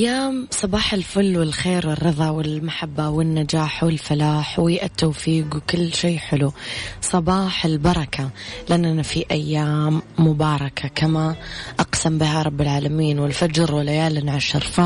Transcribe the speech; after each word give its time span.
يا 0.00 0.46
صباح 0.50 0.94
الفل 0.94 1.38
والخير 1.38 1.88
والرضا 1.88 2.28
والمحبة 2.28 3.08
والنجاح 3.08 3.84
والفلاح 3.84 4.58
والتوفيق 4.58 5.56
وكل 5.56 5.94
شيء 5.94 6.18
حلو. 6.18 6.52
صباح 7.00 7.64
البركة 7.64 8.30
لأننا 8.68 9.02
في 9.02 9.24
أيام 9.30 10.02
مباركة 10.18 10.88
كما 10.88 11.36
أقسم 11.80 12.18
بها 12.18 12.42
رب 12.42 12.60
العالمين 12.60 13.18
والفجر 13.18 13.74
وليال 13.74 14.28
عشر. 14.28 14.60
ف 14.60 14.80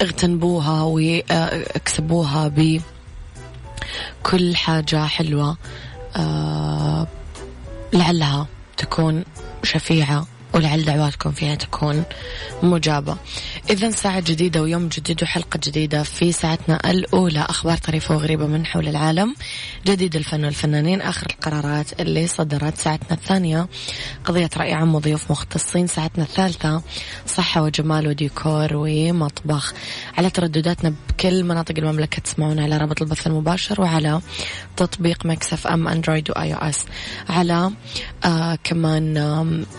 اغتنبوها 0.00 0.82
وأكسبوها 0.82 2.48
بكل 4.22 4.56
حاجة 4.56 5.06
حلوة 5.06 5.56
لعلها 7.92 8.46
تكون 8.76 9.24
شفيعة 9.62 10.26
ولعل 10.54 10.84
دعواتكم 10.84 11.32
فيها 11.32 11.54
تكون 11.54 12.04
مجابة. 12.62 13.16
إذا 13.70 13.90
ساعة 13.90 14.20
جديدة 14.20 14.62
ويوم 14.62 14.88
جديد 14.88 15.22
وحلقة 15.22 15.60
جديدة 15.64 16.02
في 16.02 16.32
ساعتنا 16.32 16.90
الأولى. 16.90 17.40
أخبار 17.40 17.76
طريفة 17.76 18.14
وغريبة 18.14 18.46
من 18.46 18.66
حول 18.66 18.88
العالم. 18.88 19.34
جديد 19.86 20.16
الفن 20.16 20.44
والفنانين. 20.44 21.00
آخر 21.00 21.26
القرارات 21.30 22.00
اللي 22.00 22.26
صدرت 22.26 22.78
ساعتنا 22.78 23.12
الثانية. 23.12 23.68
قضية 24.24 24.50
رأي 24.56 24.72
عام 24.72 24.94
وضيوف 24.94 25.30
مختصين. 25.30 25.86
ساعتنا 25.86 26.24
الثالثة 26.24 26.82
صحة 27.26 27.62
وجمال 27.62 28.08
وديكور 28.08 28.68
ومطبخ. 28.72 29.74
على 30.18 30.30
تردداتنا 30.30 30.94
بكل 31.08 31.44
مناطق 31.44 31.74
المملكة 31.78 32.22
تسمعون 32.22 32.58
على 32.58 32.76
رابط 32.76 33.02
البث 33.02 33.26
المباشر 33.26 33.80
وعلى 33.80 34.20
تطبيق 34.76 35.26
Mix 35.26 35.66
FM 35.66 35.88
Android 35.88 36.30
و 36.30 36.54
iOS. 36.54 36.86
على 37.28 37.70
آه 38.24 38.58
كمان 38.64 39.16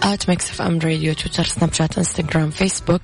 at 0.03 0.29
Mix 0.29 0.61
FM 0.67 0.79
radio 0.79 1.13
تويتر 1.13 1.43
سناب 1.43 1.73
شات 1.73 1.97
انستغرام 1.97 2.49
فيسبوك 2.49 3.01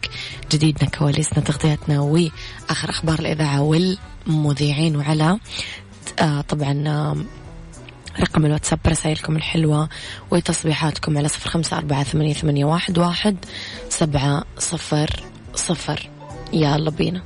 جديدنا 0.51 0.89
كواليسنا 0.89 1.39
تغطيتنا 1.43 1.99
وآخر 1.99 2.89
أخبار 2.89 3.19
الإذاعة 3.19 3.61
والمذيعين 3.61 4.95
وعلى 4.95 5.39
آه 6.19 6.41
طبعا 6.41 6.83
آه 6.87 7.17
رقم 8.19 8.45
الواتساب 8.45 8.79
رسائلكم 8.87 9.35
الحلوة 9.35 9.89
وتصبيحاتكم 10.31 11.17
على 11.17 11.27
صفر 11.27 11.49
خمسة 11.49 11.77
أربعة 11.77 12.03
ثمانية, 12.03 12.33
ثمانية 12.33 12.65
واحد, 12.65 12.97
واحد 12.97 13.45
سبعة 13.89 14.43
صفر 14.59 15.23
صفر. 15.55 16.09
يلا 16.53 16.89
بينا. 16.89 17.23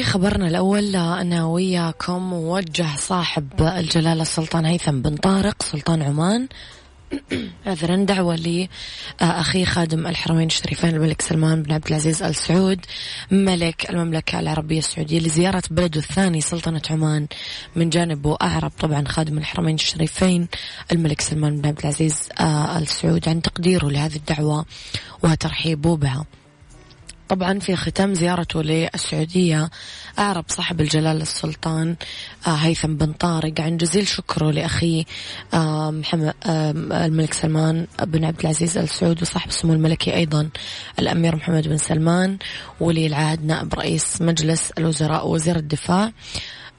خبرنا 0.00 0.48
الأول 0.48 0.96
أنا 0.96 1.46
وياكم 1.46 2.30
موجه 2.30 2.96
صاحب 2.96 3.48
الجلالة 3.60 4.22
السلطان 4.22 4.64
هيثم 4.64 5.02
بن 5.02 5.16
طارق 5.16 5.62
سلطان 5.62 6.02
عمان. 6.02 6.48
عذرا 7.66 7.96
دعوة 7.96 8.66
لأخي 9.20 9.64
خادم 9.64 10.06
الحرمين 10.06 10.46
الشريفين 10.46 10.94
الملك 10.94 11.22
سلمان 11.22 11.62
بن 11.62 11.72
عبد 11.72 11.86
العزيز 11.86 12.22
آل 12.22 12.34
سعود 12.34 12.80
ملك 13.30 13.90
المملكة 13.90 14.40
العربية 14.40 14.78
السعودية 14.78 15.18
لزيارة 15.18 15.62
بلده 15.70 16.00
الثاني 16.00 16.40
سلطنة 16.40 16.82
عمان. 16.90 17.26
من 17.76 17.90
جانبه 17.90 18.36
أعرب 18.42 18.72
طبعا 18.80 19.04
خادم 19.08 19.38
الحرمين 19.38 19.74
الشريفين 19.74 20.48
الملك 20.92 21.20
سلمان 21.20 21.60
بن 21.60 21.68
عبد 21.68 21.78
العزيز 21.78 22.28
آل 22.76 22.88
سعود 22.88 23.28
عن 23.28 23.42
تقديره 23.42 23.90
لهذه 23.90 24.16
الدعوة 24.16 24.64
وترحيبه 25.22 25.96
بها. 25.96 26.26
طبعا 27.32 27.58
في 27.58 27.76
ختام 27.76 28.14
زيارته 28.14 28.62
للسعودية 28.62 29.70
أعرب 30.18 30.44
صاحب 30.48 30.80
الجلالة 30.80 31.22
السلطان 31.22 31.96
آه، 32.46 32.50
هيثم 32.50 32.94
بن 32.94 33.12
طارق 33.12 33.60
عن 33.60 33.76
جزيل 33.76 34.08
شكره 34.08 34.50
لأخيه 34.50 35.04
آه، 35.54 35.90
محمد 35.90 36.34
آه، 36.46 36.70
الملك 37.06 37.34
سلمان 37.34 37.86
بن 38.02 38.24
عبد 38.24 38.40
العزيز 38.40 38.78
آل 38.78 38.88
سعود 38.88 39.22
وصاحب 39.22 39.48
السمو 39.48 39.72
الملكي 39.72 40.14
أيضا 40.14 40.48
الأمير 40.98 41.36
محمد 41.36 41.68
بن 41.68 41.76
سلمان 41.76 42.38
ولي 42.80 43.06
العهد 43.06 43.44
نائب 43.44 43.74
رئيس 43.74 44.22
مجلس 44.22 44.70
الوزراء 44.78 45.26
ووزير 45.26 45.56
الدفاع. 45.56 46.12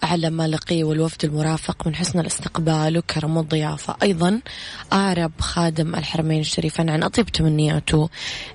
على 0.03 0.29
ما 0.29 0.47
لقي 0.47 0.83
والوفد 0.83 1.25
المرافق 1.25 1.87
من 1.87 1.95
حسن 1.95 2.19
الاستقبال 2.19 2.97
وكرم 2.97 3.37
الضيافة. 3.37 3.95
أيضا 4.03 4.41
أعرب 4.93 5.31
خادم 5.39 5.95
الحرمين 5.95 6.39
الشريفين 6.39 6.89
عن 6.89 7.03
أطيب 7.03 7.25
تمنياته 7.25 8.09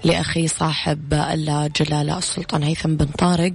لأخي 0.04 0.48
صاحب 0.48 1.14
الجلالة 1.14 2.19
السلطان 2.19 2.62
هيثم 2.62 2.97
بن 2.97 3.06
طارق 3.06 3.53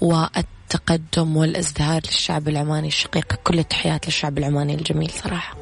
والتقدم 0.00 1.36
والازدهار 1.36 2.02
للشعب 2.04 2.48
العماني 2.48 2.88
الشقيق. 2.88 3.34
كل 3.44 3.58
التحيات 3.58 4.06
للشعب 4.06 4.38
العماني 4.38 4.74
الجميل 4.74 5.10
صراحة. 5.10 5.56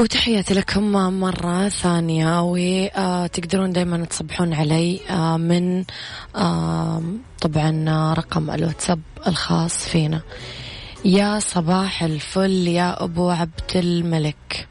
وتحياتي 0.00 0.54
لكم 0.54 0.92
مرة 1.20 1.68
ثانية 1.68 2.42
وتقدرون 2.42 3.72
دايما 3.72 4.04
تصبحون 4.04 4.54
علي 4.54 5.00
آه، 5.10 5.36
من 5.36 5.84
آه، 6.36 7.02
طبعا 7.40 8.14
رقم 8.18 8.50
الواتساب 8.50 9.00
الخاص 9.26 9.88
فينا. 9.88 10.20
يا 11.04 11.38
صباح 11.38 12.02
الفل 12.02 12.68
يا 12.68 13.04
أبو 13.04 13.30
عبد 13.30 13.76
الملك. 13.76 14.68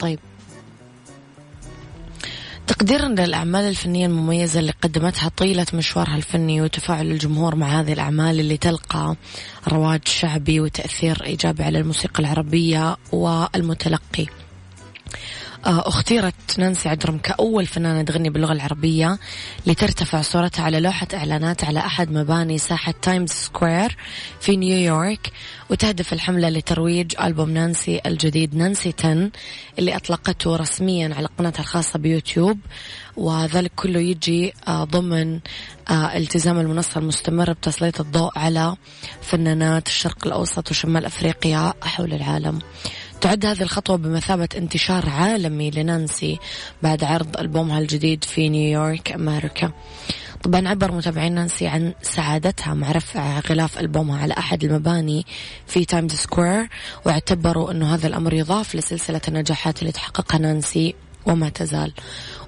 طيب 0.00 0.18
تقديرا 2.78 3.08
للأعمال 3.08 3.64
الفنية 3.64 4.06
المميزة 4.06 4.60
اللي 4.60 4.72
قدمتها 4.82 5.28
طيلة 5.36 5.66
مشوارها 5.74 6.16
الفني 6.16 6.62
وتفاعل 6.62 7.06
الجمهور 7.10 7.54
مع 7.54 7.80
هذه 7.80 7.92
الأعمال 7.92 8.40
اللي 8.40 8.56
تلقى 8.56 9.16
رواج 9.68 10.00
شعبي 10.08 10.60
وتأثير 10.60 11.24
إيجابي 11.24 11.62
على 11.62 11.78
الموسيقى 11.78 12.20
العربية 12.20 12.96
والمتلقي. 13.12 14.26
اختيرت 15.68 16.58
نانسي 16.58 16.88
عجرم 16.88 17.18
كأول 17.18 17.66
فنانة 17.66 18.02
تغني 18.02 18.30
باللغة 18.30 18.52
العربية 18.52 19.18
لترتفع 19.66 20.22
صورتها 20.22 20.62
على 20.64 20.80
لوحة 20.80 21.06
إعلانات 21.14 21.64
على 21.64 21.78
أحد 21.78 22.12
مباني 22.12 22.58
ساحة 22.58 22.94
تايمز 23.02 23.30
سكوير 23.30 23.96
في 24.40 24.56
نيويورك 24.56 25.32
وتهدف 25.70 26.12
الحملة 26.12 26.48
لترويج 26.48 27.14
ألبوم 27.20 27.50
نانسي 27.50 28.00
الجديد 28.06 28.54
نانسي 28.54 28.94
10 28.98 29.30
اللي 29.78 29.96
أطلقته 29.96 30.56
رسميا 30.56 31.14
على 31.14 31.28
قناتها 31.38 31.60
الخاصة 31.60 31.98
بيوتيوب 31.98 32.58
وذلك 33.16 33.72
كله 33.76 34.00
يجي 34.00 34.52
آه، 34.68 34.84
ضمن 34.84 35.40
آه، 35.90 36.16
التزام 36.16 36.58
المنصة 36.58 36.98
المستمر 37.00 37.52
بتسليط 37.52 38.00
الضوء 38.00 38.38
على 38.38 38.76
فنانات 39.22 39.86
الشرق 39.86 40.26
الأوسط 40.26 40.70
وشمال 40.70 41.04
أفريقيا 41.04 41.74
حول 41.82 42.12
العالم. 42.12 42.58
تعد 43.20 43.46
هذه 43.46 43.62
الخطوة 43.62 43.96
بمثابة 43.96 44.48
انتشار 44.56 45.08
عالمي 45.08 45.70
لنانسي 45.70 46.38
بعد 46.82 47.04
عرض 47.04 47.36
ألبومها 47.36 47.78
الجديد 47.78 48.24
في 48.24 48.48
نيويورك 48.48 49.12
أمريكا. 49.12 49.72
طبعا 50.42 50.68
عبر 50.68 50.92
متابعين 50.92 51.34
نانسي 51.34 51.66
عن 51.66 51.94
سعادتها 52.02 52.74
مع 52.74 52.92
رفع 52.92 53.40
غلاف 53.40 53.78
ألبومها 53.78 54.22
على 54.22 54.34
أحد 54.38 54.64
المباني 54.64 55.26
في 55.66 55.84
تايمز 55.84 56.12
سكوير 56.12 56.68
واعتبروا 57.06 57.70
أنه 57.70 57.94
هذا 57.94 58.06
الأمر 58.06 58.34
يضاف 58.34 58.74
لسلسلة 58.74 59.20
النجاحات 59.28 59.80
اللي 59.80 59.92
تحققها 59.92 60.38
نانسي 60.38 60.94
وما 61.26 61.48
تزال. 61.48 61.92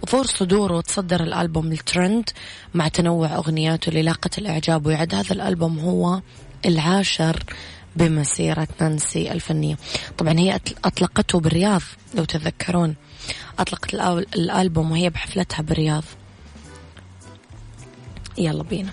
وفور 0.03 0.27
صدوره 0.27 0.81
تصدر 0.81 1.23
الألبوم 1.23 1.73
الترند 1.73 2.31
مع 2.75 2.89
تنوع 2.89 3.35
أغنياته 3.37 3.89
اللي 3.89 4.03
لاقت 4.03 4.39
الإعجاب 4.39 4.87
ويعد 4.87 5.15
هذا 5.15 5.33
الألبوم 5.33 5.79
هو 5.79 6.21
العاشر 6.67 7.45
بمسيرة 7.97 8.69
نانسي 8.81 9.33
الفنية. 9.33 9.77
طبعا 10.19 10.39
هي 10.39 10.61
أطلقته 10.85 11.41
بالرياض 11.41 11.83
لو 12.15 12.25
تذكرون. 12.25 12.95
أطلقت 13.59 13.95
الألبوم 14.37 14.91
وهي 14.91 15.11
بحفلتها 15.11 15.63
بالرياض. 15.63 16.05
يلا 18.39 18.63
بينا. 18.63 18.91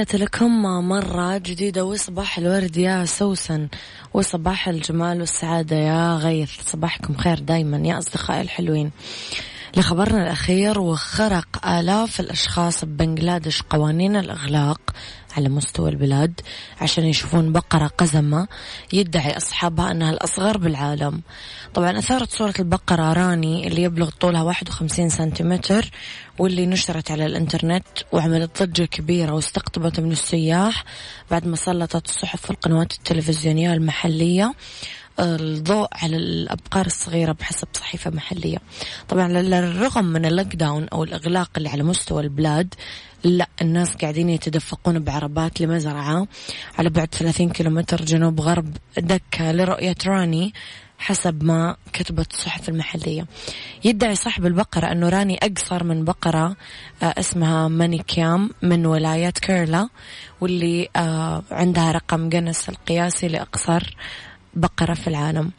تحياتي 0.00 0.24
لكم 0.24 0.62
مرة 0.62 1.38
جديدة 1.38 1.84
وصباح 1.84 2.38
الورد 2.38 2.76
يا 2.76 3.04
سوسن 3.04 3.68
وصباح 4.14 4.68
الجمال 4.68 5.20
والسعادة 5.20 5.76
يا 5.76 6.16
غيث. 6.16 6.50
صباحكم 6.70 7.16
خير 7.16 7.38
دايما 7.38 7.76
يا 7.76 7.98
أصدقائي 7.98 8.40
الحلوين. 8.40 8.90
لخبرنا 9.76 10.22
الأخير 10.22 10.80
وخرق 10.80 11.66
آلاف 11.66 12.20
الأشخاص 12.20 12.84
ببنغلاديش 12.84 13.62
قوانين 13.62 14.16
الإغلاق 14.16 14.80
على 15.36 15.48
مستوى 15.48 15.90
البلاد 15.90 16.40
عشان 16.80 17.04
يشوفون 17.04 17.52
بقرة 17.52 17.86
قزمة 17.86 18.48
يدعي 18.92 19.36
أصحابها 19.36 19.90
أنها 19.90 20.10
الأصغر 20.10 20.58
بالعالم. 20.58 21.22
طبعا 21.74 21.98
أثارت 21.98 22.30
صورة 22.30 22.54
البقرة 22.58 23.12
راني 23.12 23.66
اللي 23.66 23.82
يبلغ 23.82 24.10
طولها 24.10 24.42
51 24.42 25.08
سنتيمتر 25.08 25.90
واللي 26.38 26.66
نشرت 26.66 27.10
على 27.10 27.26
الإنترنت 27.26 27.86
وعملت 28.12 28.62
ضجة 28.62 28.84
كبيرة 28.84 29.32
واستقطبت 29.32 30.00
من 30.00 30.12
السياح 30.12 30.84
بعد 31.30 31.46
ما 31.46 31.56
سلطت 31.56 32.08
الصحف 32.08 32.50
والقنوات 32.50 32.92
التلفزيونية 32.92 33.72
المحلية. 33.72 34.54
الضوء 35.20 35.88
على 35.92 36.16
الأبقار 36.16 36.86
الصغيرة 36.86 37.32
بحسب 37.32 37.68
صحيفة 37.72 38.10
محلية. 38.10 38.58
طبعا 39.08 39.28
بالرغم 39.28 40.04
من 40.04 40.26
ال 40.26 40.56
lockdown 40.56 40.88
أو 40.88 41.04
الإغلاق 41.04 41.50
اللي 41.56 41.68
على 41.68 41.82
مستوى 41.82 42.22
البلاد 42.22 42.74
لا 43.24 43.48
الناس 43.62 43.96
قاعدين 43.96 44.30
يتدفقون 44.30 44.98
بعربات 44.98 45.60
لمزرعة 45.60 46.26
على 46.78 46.90
بعد 46.90 47.14
30 47.14 47.48
كيلومتر 47.48 48.04
جنوب 48.04 48.40
غرب 48.40 48.76
دكا 48.98 49.52
لرؤية 49.52 49.94
راني 50.06 50.54
حسب 50.98 51.44
ما 51.44 51.76
كتبت 51.92 52.32
الصحف 52.32 52.68
المحلية. 52.68 53.26
يدعي 53.84 54.14
صاحب 54.14 54.46
البقرة 54.46 54.92
أنه 54.92 55.08
راني 55.08 55.38
أقصر 55.42 55.84
من 55.84 56.04
بقرة 56.04 56.56
آه، 57.02 57.14
اسمها 57.18 57.68
مانيكيام 57.68 58.50
من 58.62 58.86
ولاية 58.86 59.30
كيرلا 59.30 59.88
واللي 60.40 60.88
آه، 60.96 61.42
عندها 61.50 61.92
رقم 61.92 62.28
جنس 62.28 62.68
القياسي 62.68 63.28
لأقصر 63.28 63.96
بقرة 64.54 64.94
في 64.94 65.06
العالم. 65.06 65.50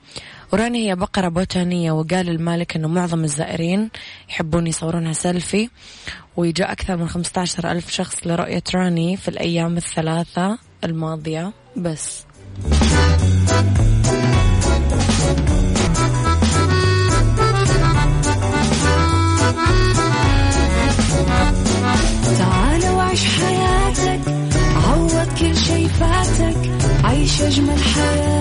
وراني 0.54 0.90
هي 0.90 0.96
بقرة 0.96 1.28
بوتانية 1.28 1.92
وقال 1.92 2.30
المالك 2.30 2.76
أنه 2.76 2.88
معظم 2.88 3.24
الزائرين 3.24 3.90
يحبون 4.30 4.68
يصورونها 4.68 5.14
سيلفي. 5.14 5.70
ويجاء 6.38 6.72
أكثر 6.72 6.98
من 6.98 7.10
15 7.10 7.72
ألف 7.72 7.92
شخص 7.92 8.28
لرؤية 8.28 8.64
راني 8.76 9.18
في 9.18 9.28
الأيام 9.28 9.78
الثلاثة 9.78 10.58
الماضية 10.84 11.54
بس. 11.78 12.26
تعال 22.38 22.86
وعيش 22.96 23.26
حياتك 23.26 24.22
عوض 24.76 25.28
كل 25.40 25.58
شي 25.58 25.88
فاتك 25.88 26.72
عيش 27.04 27.42
أجمل 27.42 27.80
حياة. 27.80 28.41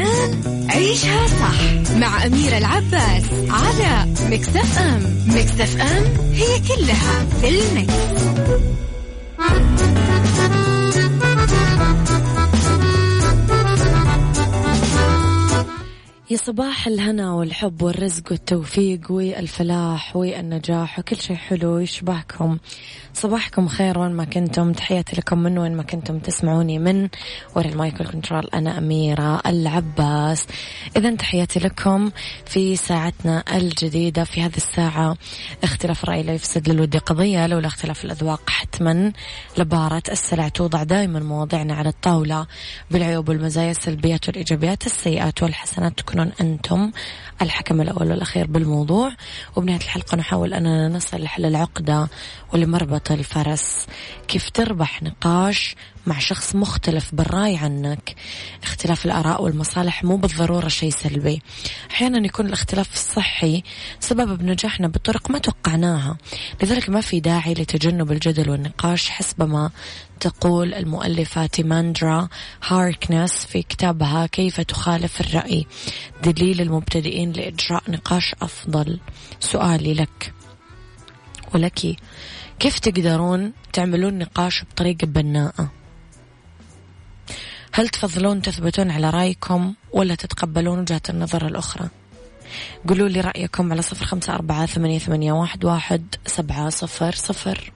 الآن 0.00 0.66
عيشها 0.70 1.26
صح 1.26 1.94
مع 1.96 2.26
أميرة 2.26 2.58
العباس 2.58 3.24
على 3.48 4.12
مكتف 4.30 4.78
أم 4.78 5.02
مكتف 5.26 5.80
أم 5.80 6.04
هي 6.32 6.58
كلها 6.68 7.24
في 7.40 7.48
المكس. 7.48 7.94
يا 16.30 16.36
صباح 16.36 16.86
الهنا 16.86 17.32
والحب 17.32 17.82
والرزق 17.82 18.22
والتوفيق 18.30 19.00
والفلاح 19.10 20.16
والنجاح 20.16 20.98
وكل 20.98 21.16
شيء 21.16 21.36
حلو 21.36 21.78
يشبهكم 21.78 22.58
صباحكم 23.14 23.68
خير 23.68 23.98
وين 23.98 24.12
ما 24.12 24.24
كنتم. 24.24 24.72
تحياتي 24.72 25.16
لكم 25.16 25.38
من 25.38 25.58
وين 25.58 25.76
ما 25.76 25.82
كنتم 25.82 26.18
تسمعوني 26.18 26.78
من. 26.78 27.08
ورا 27.56 27.66
المايكل 27.66 28.06
كنترول 28.06 28.48
أنا 28.54 28.78
أميرة 28.78 29.40
العباس. 29.46 30.46
إذا 30.96 31.16
تحياتي 31.16 31.58
لكم 31.60 32.10
في 32.46 32.76
ساعتنا 32.76 33.44
الجديدة 33.56 34.24
في 34.24 34.42
هذه 34.42 34.56
الساعة. 34.56 35.16
اختلاف 35.64 36.04
الرأي 36.04 36.22
لا 36.22 36.32
يفسد 36.32 36.68
للود 36.68 36.96
قضية 36.96 37.46
لولا 37.46 37.66
اختلاف 37.66 38.04
الأذواق 38.04 38.50
حتما. 38.50 39.12
لبارة 39.58 40.02
السلع 40.08 40.48
توضع 40.48 40.82
دائما 40.82 41.20
مواضيعنا 41.20 41.74
على 41.74 41.88
الطاولة. 41.88 42.46
بالعيوب 42.90 43.28
والمزايا 43.28 43.70
السلبيات 43.70 44.28
والإيجابيات 44.28 44.86
السيئات 44.86 45.42
والحسنات 45.42 45.98
تكونون 45.98 46.32
أنتم 46.40 46.90
الحكم 47.42 47.80
الأول 47.80 48.10
والأخير 48.10 48.46
بالموضوع. 48.46 49.12
وبنهاية 49.56 49.80
الحلقة 49.80 50.16
نحاول 50.16 50.54
أننا 50.54 50.88
نصل 50.88 51.22
لحل 51.22 51.44
العقدة 51.44 52.08
ولمربط 53.00 53.12
الفرس. 53.12 53.86
كيف 54.28 54.50
تربح 54.50 55.02
نقاش 55.02 55.76
مع 56.06 56.18
شخص 56.18 56.54
مختلف 56.54 57.14
بالرأي 57.14 57.56
عنك؟ 57.56 58.14
اختلاف 58.62 59.06
الآراء 59.06 59.42
والمصالح 59.42 60.04
مو 60.04 60.16
بالضرورة 60.16 60.68
شيء 60.68 60.90
سلبي. 60.90 61.42
أحيانا 61.90 62.26
يكون 62.26 62.46
الاختلاف 62.46 62.94
الصحي 62.94 63.62
سبب 64.00 64.38
بنجاحنا 64.38 64.88
بطرق 64.88 65.30
ما 65.30 65.38
توقعناها. 65.38 66.18
لذلك 66.62 66.90
ما 66.90 67.00
في 67.00 67.20
داعي 67.20 67.54
لتجنب 67.54 68.12
الجدل 68.12 68.50
والنقاش 68.50 69.08
حسب 69.08 69.42
ما 69.42 69.70
تقول 70.20 70.74
المؤلفة 70.74 71.46
تيماندرا 71.46 72.28
هاركنس 72.64 73.46
في 73.46 73.62
كتابها 73.62 74.26
كيف 74.26 74.60
تخالف 74.60 75.20
الرأي. 75.20 75.66
دليل 76.22 76.60
المبتدئين 76.60 77.32
لإجراء 77.32 77.82
نقاش 77.88 78.34
أفضل. 78.42 79.00
سؤالي 79.40 79.94
لك. 79.94 80.32
ولك. 81.54 81.96
كيف 82.60 82.78
تقدرون 82.78 83.52
تعملون 83.72 84.18
نقاش 84.18 84.64
بطريقة 84.64 85.06
بناءة؟ 85.06 85.70
هل 87.72 87.88
تفضلون 87.88 88.42
تثبتون 88.42 88.90
على 88.90 89.10
رأيكم 89.10 89.74
ولا 89.92 90.14
تتقبلون 90.14 90.78
وجهة 90.78 91.02
النظر 91.08 91.46
الأخرى؟ 91.46 91.88
قولوا 92.88 93.08
لي 93.08 93.20
رأيكم 93.20 93.72
على 93.72 93.82
صفر 93.82 94.04
خمسة 94.04 94.34
أربعة 94.34 94.66
ثمانية, 94.66 94.98
ثمانية 94.98 95.32
واحد, 95.32 95.64
واحد 95.64 96.14
سبعة 96.26 96.68
صفر 96.68 97.14
صفر. 97.14 97.72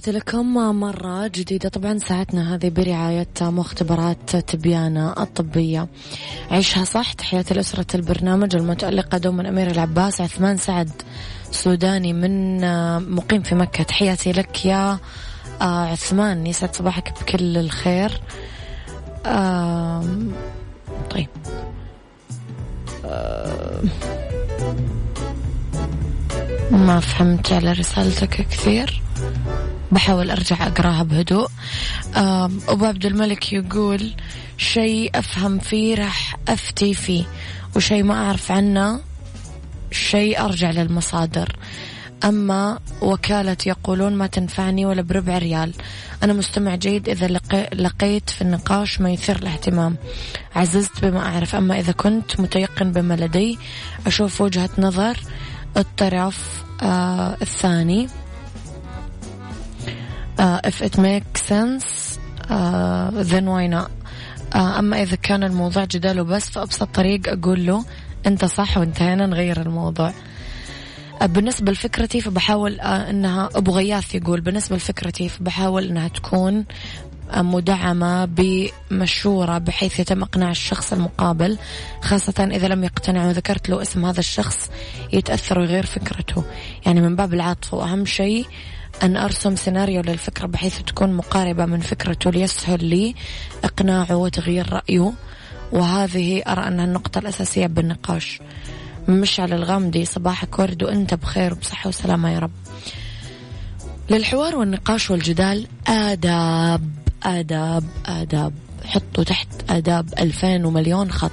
تحياتي 0.00 0.18
لكم 0.18 0.54
مرة 0.80 1.26
جديدة. 1.26 1.68
طبعا 1.68 1.98
ساعتنا 1.98 2.54
هذه 2.54 2.68
برعاية 2.68 3.26
مختبرات 3.40 4.36
تبيانة 4.36 5.12
الطبية. 5.12 5.88
عيشها 6.50 6.84
صح. 6.84 7.12
تحياتي 7.12 7.54
لأسرة 7.54 7.86
البرنامج 7.94 8.56
المتألقة 8.56 9.18
دوما 9.18 9.48
أمير 9.48 9.70
العباس 9.70 10.20
عثمان 10.20 10.56
سعد 10.56 10.90
سوداني 11.50 12.12
من 12.12 12.60
مقيم 13.14 13.42
في 13.42 13.54
مكة. 13.54 13.84
تحياتي 13.84 14.32
لك 14.32 14.66
يا 14.66 14.98
عثمان. 15.60 16.46
يسعد 16.46 16.76
صباحك 16.76 17.12
بكل 17.20 17.56
الخير. 17.56 18.20
طيب. 21.10 21.28
ما 26.70 27.00
فهمت 27.00 27.52
على 27.52 27.72
رسالتك 27.72 28.46
كثير. 28.48 29.02
بحاول 29.92 30.30
أرجع 30.30 30.66
أقراها 30.66 31.02
بهدوء. 31.02 31.48
أبو 32.68 32.84
عبد 32.84 33.06
الملك 33.06 33.52
يقول 33.52 34.14
شيء 34.58 35.10
أفهم 35.14 35.58
فيه 35.58 35.94
راح 35.94 36.36
أفتي 36.48 36.94
فيه 36.94 37.24
وشيء 37.76 38.02
ما 38.02 38.14
أعرف 38.14 38.52
عنه 38.52 39.00
شيء 39.92 40.44
أرجع 40.44 40.70
للمصادر. 40.70 41.56
أما 42.24 42.78
وكالة 43.02 43.56
يقولون 43.66 44.14
ما 44.14 44.26
تنفعني 44.26 44.86
ولا 44.86 45.02
بربع 45.02 45.38
ريال. 45.38 45.74
أنا 46.22 46.32
مستمع 46.32 46.74
جيد 46.74 47.08
إذا 47.08 47.26
لقيت 47.74 48.30
في 48.30 48.42
النقاش 48.42 49.00
ما 49.00 49.10
يثير 49.10 49.36
الاهتمام. 49.36 49.96
عززت 50.56 51.04
بما 51.04 51.20
أعرف 51.20 51.54
أما 51.54 51.80
إذا 51.80 51.92
كنت 51.92 52.40
متيقن 52.40 52.92
بما 52.92 53.14
لدي 53.14 53.58
أشوف 54.06 54.40
وجهة 54.40 54.70
نظر 54.78 55.16
الطرف 55.76 56.64
آه 56.82 57.36
الثاني. 57.42 58.08
If 60.64 60.80
it 60.82 60.96
makes 60.98 61.42
sense 61.42 62.18
uh, 62.50 63.10
then 63.14 63.46
why 63.46 63.66
not? 63.66 63.90
Uh, 64.52 64.78
أما 64.78 65.02
إذا 65.02 65.16
كان 65.16 65.44
الموضوع 65.44 65.84
جدال 65.84 66.20
وبس 66.20 66.50
فأبسط 66.50 66.88
طريق 66.94 67.28
أقول 67.28 67.66
له 67.66 67.84
أنت 68.26 68.44
صح 68.44 68.78
وانتهينا 68.78 69.26
نغير 69.26 69.60
الموضوع. 69.62 70.12
Uh, 71.20 71.24
بالنسبة 71.24 71.72
لفكرتي 71.72 72.20
فبحاول 72.20 72.80
uh, 72.80 72.84
أنها 72.84 73.48
أبو 73.54 73.72
غياث 73.72 74.14
يقول 74.14 74.40
بالنسبة 74.40 74.76
لفكرتي 74.76 75.28
فبحاول 75.28 75.86
أنها 75.86 76.08
تكون 76.08 76.64
uh, 77.30 77.38
مدعمة 77.38 78.24
بمشورة 78.24 79.58
بحيث 79.58 80.00
يتم 80.00 80.22
إقناع 80.22 80.50
الشخص 80.50 80.92
المقابل 80.92 81.58
خاصة 82.02 82.48
إذا 82.52 82.68
لم 82.68 82.84
يقتنع 82.84 83.26
وذكرت 83.26 83.68
له 83.68 83.82
اسم 83.82 84.04
هذا 84.04 84.20
الشخص 84.20 84.70
يتأثر 85.12 85.58
ويغير 85.58 85.86
فكرته. 85.86 86.44
يعني 86.86 87.00
من 87.00 87.16
باب 87.16 87.34
العاطفة 87.34 87.76
وأهم 87.76 88.06
شيء 88.06 88.46
أن 89.02 89.16
أرسم 89.16 89.56
سيناريو 89.56 90.00
للفكرة 90.00 90.46
بحيث 90.46 90.82
تكون 90.82 91.12
مقاربة 91.12 91.66
من 91.66 91.80
فكرته 91.80 92.30
ليسهل 92.30 92.84
لي 92.84 93.14
إقناعه 93.64 94.16
وتغيير 94.16 94.72
رأيه. 94.72 95.12
وهذه 95.72 96.42
أرى 96.48 96.68
أنها 96.68 96.84
النقطة 96.84 97.18
الأساسية 97.18 97.66
بالنقاش. 97.66 98.40
مشعل 99.08 99.52
الغامدي 99.52 100.04
صباحك 100.04 100.58
ورد 100.58 100.82
وأنت 100.82 101.14
بخير 101.14 101.52
وبصحة 101.52 101.88
وسلامة 101.88 102.30
يا 102.30 102.38
رب. 102.38 102.50
للحوار 104.10 104.56
والنقاش 104.56 105.10
والجدال 105.10 105.66
آداب 105.86 106.90
آداب 107.22 107.84
آداب. 108.06 108.52
حطوا 108.84 109.24
تحت 109.24 109.48
آداب 109.70 110.14
ألفين 110.18 110.64
ومليون 110.64 111.10
خط. 111.10 111.30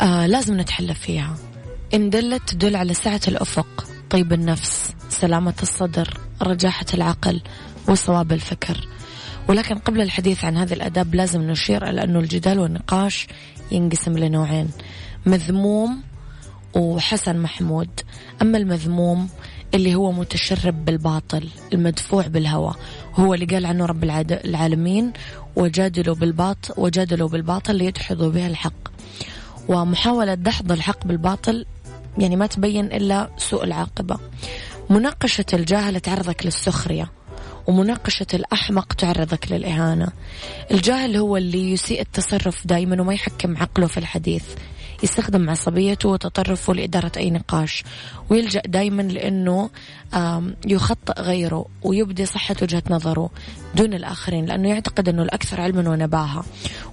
آه 0.00 0.26
لازم 0.26 0.60
نتحلف 0.60 1.00
فيها. 1.00 1.36
إن 1.94 2.10
دلت 2.10 2.42
تدل 2.48 2.76
على 2.76 2.94
سعة 2.94 3.20
الأفق. 3.28 3.86
طيب 4.10 4.32
النفس 4.32 4.92
سلامة 5.08 5.54
الصدر 5.62 6.18
رجاحة 6.42 6.86
العقل 6.94 7.40
وصواب 7.88 8.32
الفكر. 8.32 8.88
ولكن 9.48 9.78
قبل 9.78 10.00
الحديث 10.00 10.44
عن 10.44 10.56
هذه 10.56 10.72
الأداب 10.72 11.14
لازم 11.14 11.42
نشير 11.42 11.88
إلى 11.90 12.04
أنه 12.04 12.18
الجدال 12.18 12.58
والنقاش 12.58 13.26
ينقسم 13.72 14.18
لنوعين 14.18 14.70
مذموم 15.26 16.02
وحسن 16.74 17.38
محمود. 17.38 17.88
أما 18.42 18.58
المذموم 18.58 19.28
اللي 19.74 19.94
هو 19.94 20.12
متشرب 20.12 20.84
بالباطل 20.84 21.48
المدفوع 21.72 22.26
بالهوى 22.26 22.74
هو 23.14 23.34
اللي 23.34 23.46
قال 23.46 23.66
عنه 23.66 23.86
رب 23.86 24.04
العالمين 24.44 25.12
وجادلوا 25.56 26.14
بالباطل 26.14 26.74
وجادلوا 26.76 27.28
بالباطل 27.28 27.76
ليدحضوا 27.76 28.30
به 28.30 28.46
الحق. 28.46 28.90
ومحاولة 29.68 30.34
دحض 30.34 30.72
الحق 30.72 31.06
بالباطل 31.06 31.66
يعني 32.18 32.36
ما 32.36 32.46
تبين 32.46 32.84
إلا 32.86 33.30
سوء 33.36 33.64
العاقبة. 33.64 34.18
مناقشة 34.90 35.44
الجاهل 35.52 36.00
تعرضك 36.00 36.46
للسخرية 36.46 37.10
ومناقشة 37.66 38.26
الأحمق 38.34 38.92
تعرضك 38.92 39.52
للإهانة. 39.52 40.08
الجاهل 40.70 41.16
هو 41.16 41.36
اللي 41.36 41.72
يسيء 41.72 42.00
التصرف 42.00 42.66
دائما 42.66 43.00
وما 43.00 43.14
يحكم 43.14 43.56
عقله 43.56 43.86
في 43.86 43.98
الحديث. 43.98 44.44
يستخدم 45.02 45.50
عصبيته 45.50 46.08
وتطرفه 46.08 46.74
لإدارة 46.74 47.12
أي 47.16 47.30
نقاش 47.30 47.84
ويلجأ 48.30 48.62
دائما 48.66 49.02
لأنه 49.02 49.70
يخطئ 50.66 51.22
غيره 51.22 51.66
ويبدي 51.82 52.26
صحة 52.26 52.56
وجهة 52.62 52.82
نظره 52.90 53.30
دون 53.74 53.94
الآخرين 53.94 54.46
لأنه 54.46 54.68
يعتقد 54.68 55.08
أنه 55.08 55.22
الأكثر 55.22 55.60
علما 55.60 55.90
ونباهة 55.90 56.44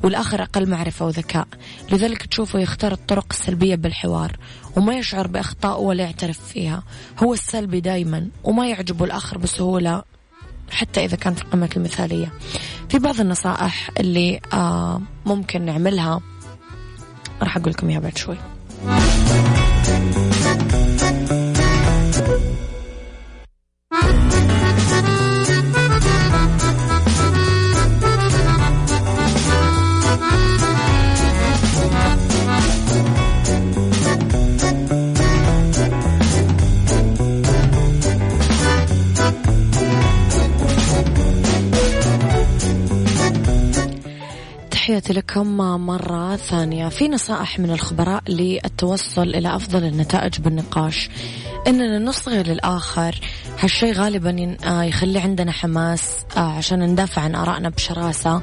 والآخر 0.04 0.44
أقل 0.44 0.70
معرفة 0.70 1.06
وذكاء. 1.06 1.48
لذلك 1.92 2.26
تشوفه 2.26 2.60
يختار 2.60 2.92
الطرق 2.92 3.26
السلبية 3.32 3.76
بالحوار 3.76 4.38
وما 4.76 4.96
يشعر 4.96 5.28
بأخطاء 5.28 5.82
ولا 5.82 6.04
يعترف 6.04 6.40
فيها. 6.48 6.84
هو 7.24 7.34
السلبي 7.34 7.80
دائما 7.80 8.28
وما 8.44 8.68
يعجبه 8.68 9.06
الآخر 9.06 9.38
بسهولة 9.38 10.04
حتى 10.72 11.06
إذا 11.06 11.16
كان 11.18 11.34
في 11.34 11.44
قمة 11.44 11.70
المثالية. 11.78 12.34
في 12.90 13.00
بعض 13.00 13.20
النصائح 13.20 13.90
اللي 14.00 14.40
آه 14.54 15.02
ممكن 15.26 15.66
نعملها 15.66 16.22
راح 17.42 17.58
أقول 17.58 17.72
لكم 17.72 17.90
إياها 17.90 18.00
بعد 18.00 18.18
شوي. 18.18 18.38
تحياتي 45.00 45.14
لكم 45.14 45.58
مرة 45.86 46.36
ثانية. 46.36 46.90
في 46.90 47.08
نصائح 47.08 47.60
من 47.60 47.72
الخبراء 47.72 48.24
للتوصل 48.30 49.22
إلى 49.22 49.56
أفضل 49.56 49.84
النتائج 49.84 50.40
بالنقاش. 50.40 51.10
إننا 51.68 52.00
نصغي 52.00 52.44
للآخر. 52.44 53.20
هالشيء 53.60 53.94
غالبا 53.94 54.58
آه، 54.66 54.84
يخلي 54.84 55.20
عندنا 55.20 55.52
حماس 55.52 56.26
آه، 56.38 56.40
عشان 56.40 56.80
ندافع 56.80 57.22
عن 57.22 57.36
آرائنا 57.36 57.70
بشراسة 57.70 58.42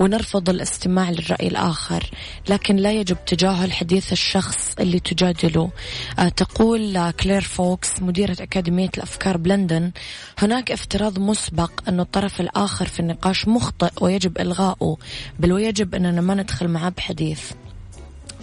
ونرفض 0.00 0.50
الاستماع 0.50 1.10
للرأي 1.10 1.48
الآخر. 1.48 2.10
لكن 2.48 2.76
لا 2.76 2.92
يجب 2.92 3.16
تجاهل 3.26 3.72
حديث 3.72 4.12
الشخص 4.12 4.74
اللي 4.80 5.00
تجادله. 5.00 5.70
آه، 6.18 6.28
تقول 6.28 7.10
كلير 7.10 7.40
فوكس 7.40 8.02
مديرة 8.02 8.36
أكاديمية 8.40 8.90
الأفكار 8.96 9.36
بلندن 9.36 9.90
هناك 10.38 10.72
افتراض 10.72 11.18
مسبق 11.18 11.70
أن 11.88 12.00
الطرف 12.00 12.40
الآخر 12.40 12.86
في 12.86 13.00
النقاش 13.00 13.48
مخطئ 13.48 13.90
ويجب 14.00 14.38
إلغاؤه 14.38 14.98
بل 15.38 15.52
ويجب 15.52 15.94
أننا 15.94 16.20
ما 16.20 16.34
ندخل 16.34 16.68
معه 16.68 16.88
بحديث. 16.88 17.40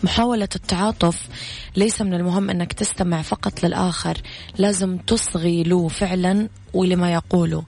محاولة 0.03 0.49
التعاطف 0.55 1.27
ليس 1.75 2.01
من 2.01 2.13
المهم 2.13 2.49
أنك 2.49 2.73
تستمع 2.73 3.21
فقط 3.21 3.63
للآخر 3.63 4.17
لازم 4.57 4.97
تصغي 4.97 5.63
له 5.63 5.87
فعلا 5.87 6.49
ولما 6.73 7.13
يقوله 7.13 7.63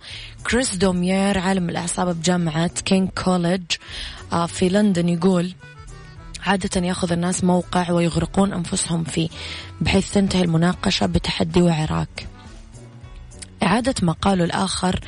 كريس 0.51 0.75
دومير 0.75 1.37
عالم 1.37 1.69
الأعصاب 1.69 2.19
بجامعة 2.19 2.81
كينج 2.85 3.09
كوليدج 3.09 3.71
آه، 4.33 4.45
في 4.45 4.69
لندن 4.69 5.09
يقول 5.09 5.53
عادة 6.45 6.87
يأخذ 6.87 7.11
الناس 7.11 7.43
موقع 7.43 7.91
ويغرقون 7.91 8.53
أنفسهم 8.53 9.03
فيه 9.03 9.29
بحيث 9.81 10.13
تنتهي 10.13 10.41
المناقشة 10.41 11.05
بتحدي 11.05 11.61
وعراك. 11.61 12.27
إعادة 13.63 13.95
ما 14.01 14.11
قاله 14.11 14.43
الآخر 14.43 14.99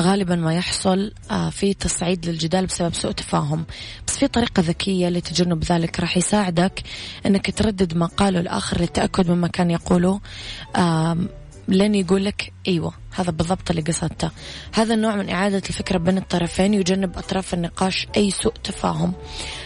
غالبا 0.00 0.36
ما 0.36 0.54
يحصل 0.54 1.12
آه، 1.30 1.50
في 1.50 1.74
تصعيد 1.74 2.26
للجدال 2.26 2.66
بسبب 2.66 2.94
سوء 2.94 3.12
تفاهم. 3.12 3.64
بس 4.06 4.18
في 4.18 4.28
طريقة 4.28 4.60
ذكية 4.60 5.08
لتجنب 5.08 5.64
ذلك 5.64 6.00
راح 6.00 6.16
يساعدك 6.16 6.82
أنك 7.26 7.50
تردد 7.58 7.96
ما 7.96 8.06
قاله 8.06 8.40
الآخر 8.40 8.80
للتأكد 8.80 9.30
مما 9.30 9.48
كان 9.48 9.70
يقوله. 9.70 10.20
لن 11.68 11.94
يقول 11.94 12.24
لك 12.24 12.52
إيوه 12.68 12.92
هذا 13.14 13.30
بالضبط 13.30 13.70
اللي 13.70 13.82
قصدته. 13.82 14.30
هذا 14.74 14.94
النوع 14.94 15.16
من 15.16 15.28
إعادة 15.30 15.62
الفكرة 15.68 15.98
بين 15.98 16.18
الطرفين 16.18 16.74
يجنب 16.74 17.18
أطراف 17.18 17.54
النقاش 17.54 18.06
أي 18.16 18.30
سوء 18.30 18.52
تفاهم. 18.64 19.12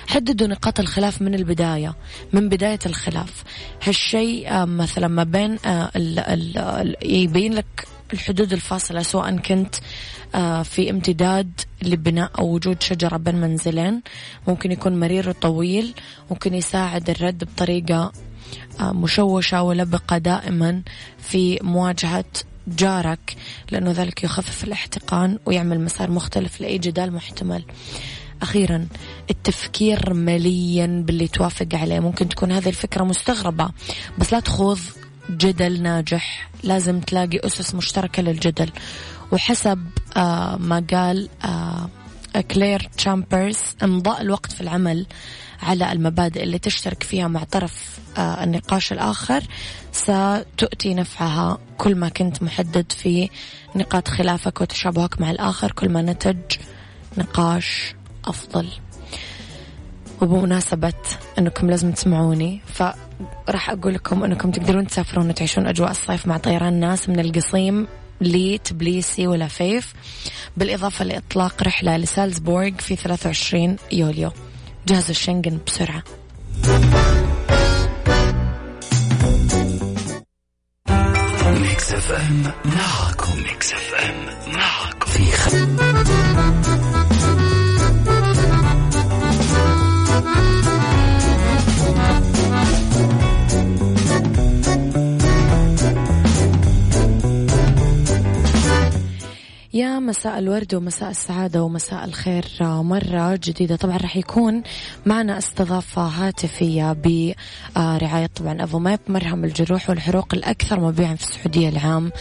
حددوا 0.07 0.47
نقاط 0.47 0.81
الخلاف 0.81 1.23
من 1.23 1.35
البداية 1.35 1.97
من 2.33 2.49
بداية 2.49 2.79
الخلاف. 2.87 3.45
هالشيء 3.83 4.67
مثلا 4.67 5.09
ما 5.09 5.25
بين 5.25 5.59
آه، 5.67 5.91
يبين 7.03 7.55
لك 7.55 7.87
الحدود 8.12 8.52
الفاصلة 8.52 9.02
سواء 9.02 9.37
كنت 9.37 9.75
آه، 10.34 10.62
في 10.62 10.90
امتداد 10.90 11.61
لبناء 11.82 12.30
أو 12.38 12.54
وجود 12.54 12.82
شجرة 12.82 13.16
بين 13.16 13.34
منزلين. 13.34 14.02
ممكن 14.49 14.73
يكون 14.73 15.00
مرير 15.00 15.28
وطويل 15.28 15.94
ممكن 16.30 16.54
يساعد 16.54 17.11
الرد 17.11 17.44
بطريقة 17.44 18.12
مشوشة 18.80 19.62
ولبقة 19.62 20.18
دائما 20.18 20.82
في 21.18 21.58
مواجهة 21.62 22.25
جارك 22.68 23.37
لأنه 23.70 23.90
ذلك 23.90 24.25
يخفف 24.25 24.64
الاحتقان 24.64 25.38
ويعمل 25.46 25.80
مسار 25.80 26.11
مختلف 26.11 26.61
لأي 26.61 26.78
جدال 26.78 27.12
محتمل. 27.12 27.64
أخيرا 28.42 28.87
التفكير 29.30 30.14
مليا 30.14 31.04
باللي 31.06 31.28
توافق 31.28 31.68
عليه. 31.73 32.00
ممكن 32.00 32.28
تكون 32.28 32.52
هذه 32.52 32.68
الفكرة 32.68 33.04
مستغربة 33.04 33.70
بس 34.18 34.32
لا 34.32 34.40
تخوض 34.40 34.78
جدل 35.31 35.83
ناجح. 35.83 36.50
لازم 36.62 37.00
تلاقي 37.00 37.38
أسس 37.47 37.75
مشتركة 37.75 38.23
للجدل. 38.23 38.71
وحسب 39.33 39.87
آه 40.16 40.57
ما 40.57 40.85
قال 40.90 41.28
آه 41.45 41.90
كلير 42.50 42.88
تشامبرز 42.97 43.59
امضاء 43.83 44.21
الوقت 44.21 44.52
في 44.52 44.61
العمل 44.61 45.07
على 45.62 45.93
المبادئ 45.93 46.43
اللي 46.43 46.59
تشترك 46.59 47.02
فيها 47.02 47.28
مع 47.28 47.45
طرف 47.45 47.99
آه، 48.19 48.45
النقاش 48.45 48.93
الآخر 48.93 49.43
ستؤتي 49.93 50.95
نفعها 50.95 51.59
كل 51.78 51.95
ما 51.95 52.09
كنت 52.09 52.43
محدد 52.43 52.93
في 52.93 53.31
نقاط 53.76 54.09
خلافك 54.09 54.61
وتشابهك 54.61 55.21
مع 55.21 55.31
الآخر 55.31 55.73
كل 55.73 55.88
ما 55.88 56.02
نتج 56.02 56.37
نقاش 57.19 57.95
أفضل. 58.25 58.69
وبمناسبة 60.23 60.93
أنكم 61.38 61.71
لازم 61.71 61.93
تسمعوني 61.93 62.61
فراح 63.47 63.71
أقول 63.71 63.94
لكم 63.94 64.25
أنكم 64.25 64.50
تقدرون 64.50 64.87
تسافرون 64.87 65.28
وتعيشون 65.28 65.66
أجواء 65.66 65.90
الصيف 65.90 66.26
مع 66.26 66.37
طيران 66.37 66.80
ناس 66.80 67.09
من 67.09 67.21
القصيم 67.21 67.87
لتبليسي 68.21 69.26
ولفيف 69.26 69.94
بالإضافة 70.56 71.04
لإطلاق 71.04 71.62
رحلة 71.62 71.97
لسالزبورغ 71.97 72.71
في 72.78 72.97
23 72.97 73.76
يوليو. 73.92 74.30
جهزوا 74.88 75.11
الشنغن 75.11 75.59
بسرعة. 75.66 76.02
Mix 81.61 81.93
FM 81.93 82.43
معاكم 82.64 83.37
Mix 83.43 83.73
FM 83.73 84.52
معاكم. 84.54 85.11
في 85.11 85.33
خ... 85.33 85.54
يا 99.75 99.99
مساء 99.99 100.39
الورد 100.39 100.75
ومساء 100.75 101.10
السعادة 101.10 101.63
ومساء 101.63 102.04
الخير. 102.04 102.45
مرة 102.60 103.39
جديدة 103.43 103.76
طبعا 103.76 103.97
راح 103.97 104.17
يكون 104.17 104.63
معنا 105.06 105.39
استضافة 105.39 106.02
هاتفية 106.02 106.93
برعاية 106.93 108.26
طبعا 108.26 108.65
أفوميب 108.65 109.00
مرهم 109.08 109.45
الجروح 109.45 109.91
والحروق 109.91 110.34
الأكثر 110.34 110.80
مبيعا 110.80 111.15
في 111.15 111.23
السعودية 111.23 111.69
العام 111.69 112.13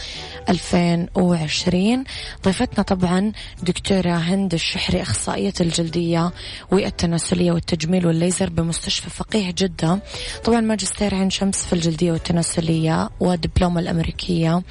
2020 0.48 2.04
ضيفتنا 2.44 2.82
طبعا 2.84 3.32
دكتورة 3.62 4.10
هند 4.12 4.54
الشحري 4.54 5.02
أخصائية 5.02 5.52
الجلدية 5.60 6.32
والتناسلية 6.70 7.52
والتجميل 7.52 8.06
والليزر 8.06 8.50
بمستشفى 8.50 9.10
فقيه 9.10 9.50
جدة. 9.58 10.02
طبعا 10.44 10.60
ماجستير 10.60 11.14
عين 11.14 11.30
شمس 11.30 11.64
في 11.64 11.72
الجلدية 11.72 12.12
والتناسلية 12.12 13.10
ودبلومة 13.20 13.80
الأمريكية 13.80 14.62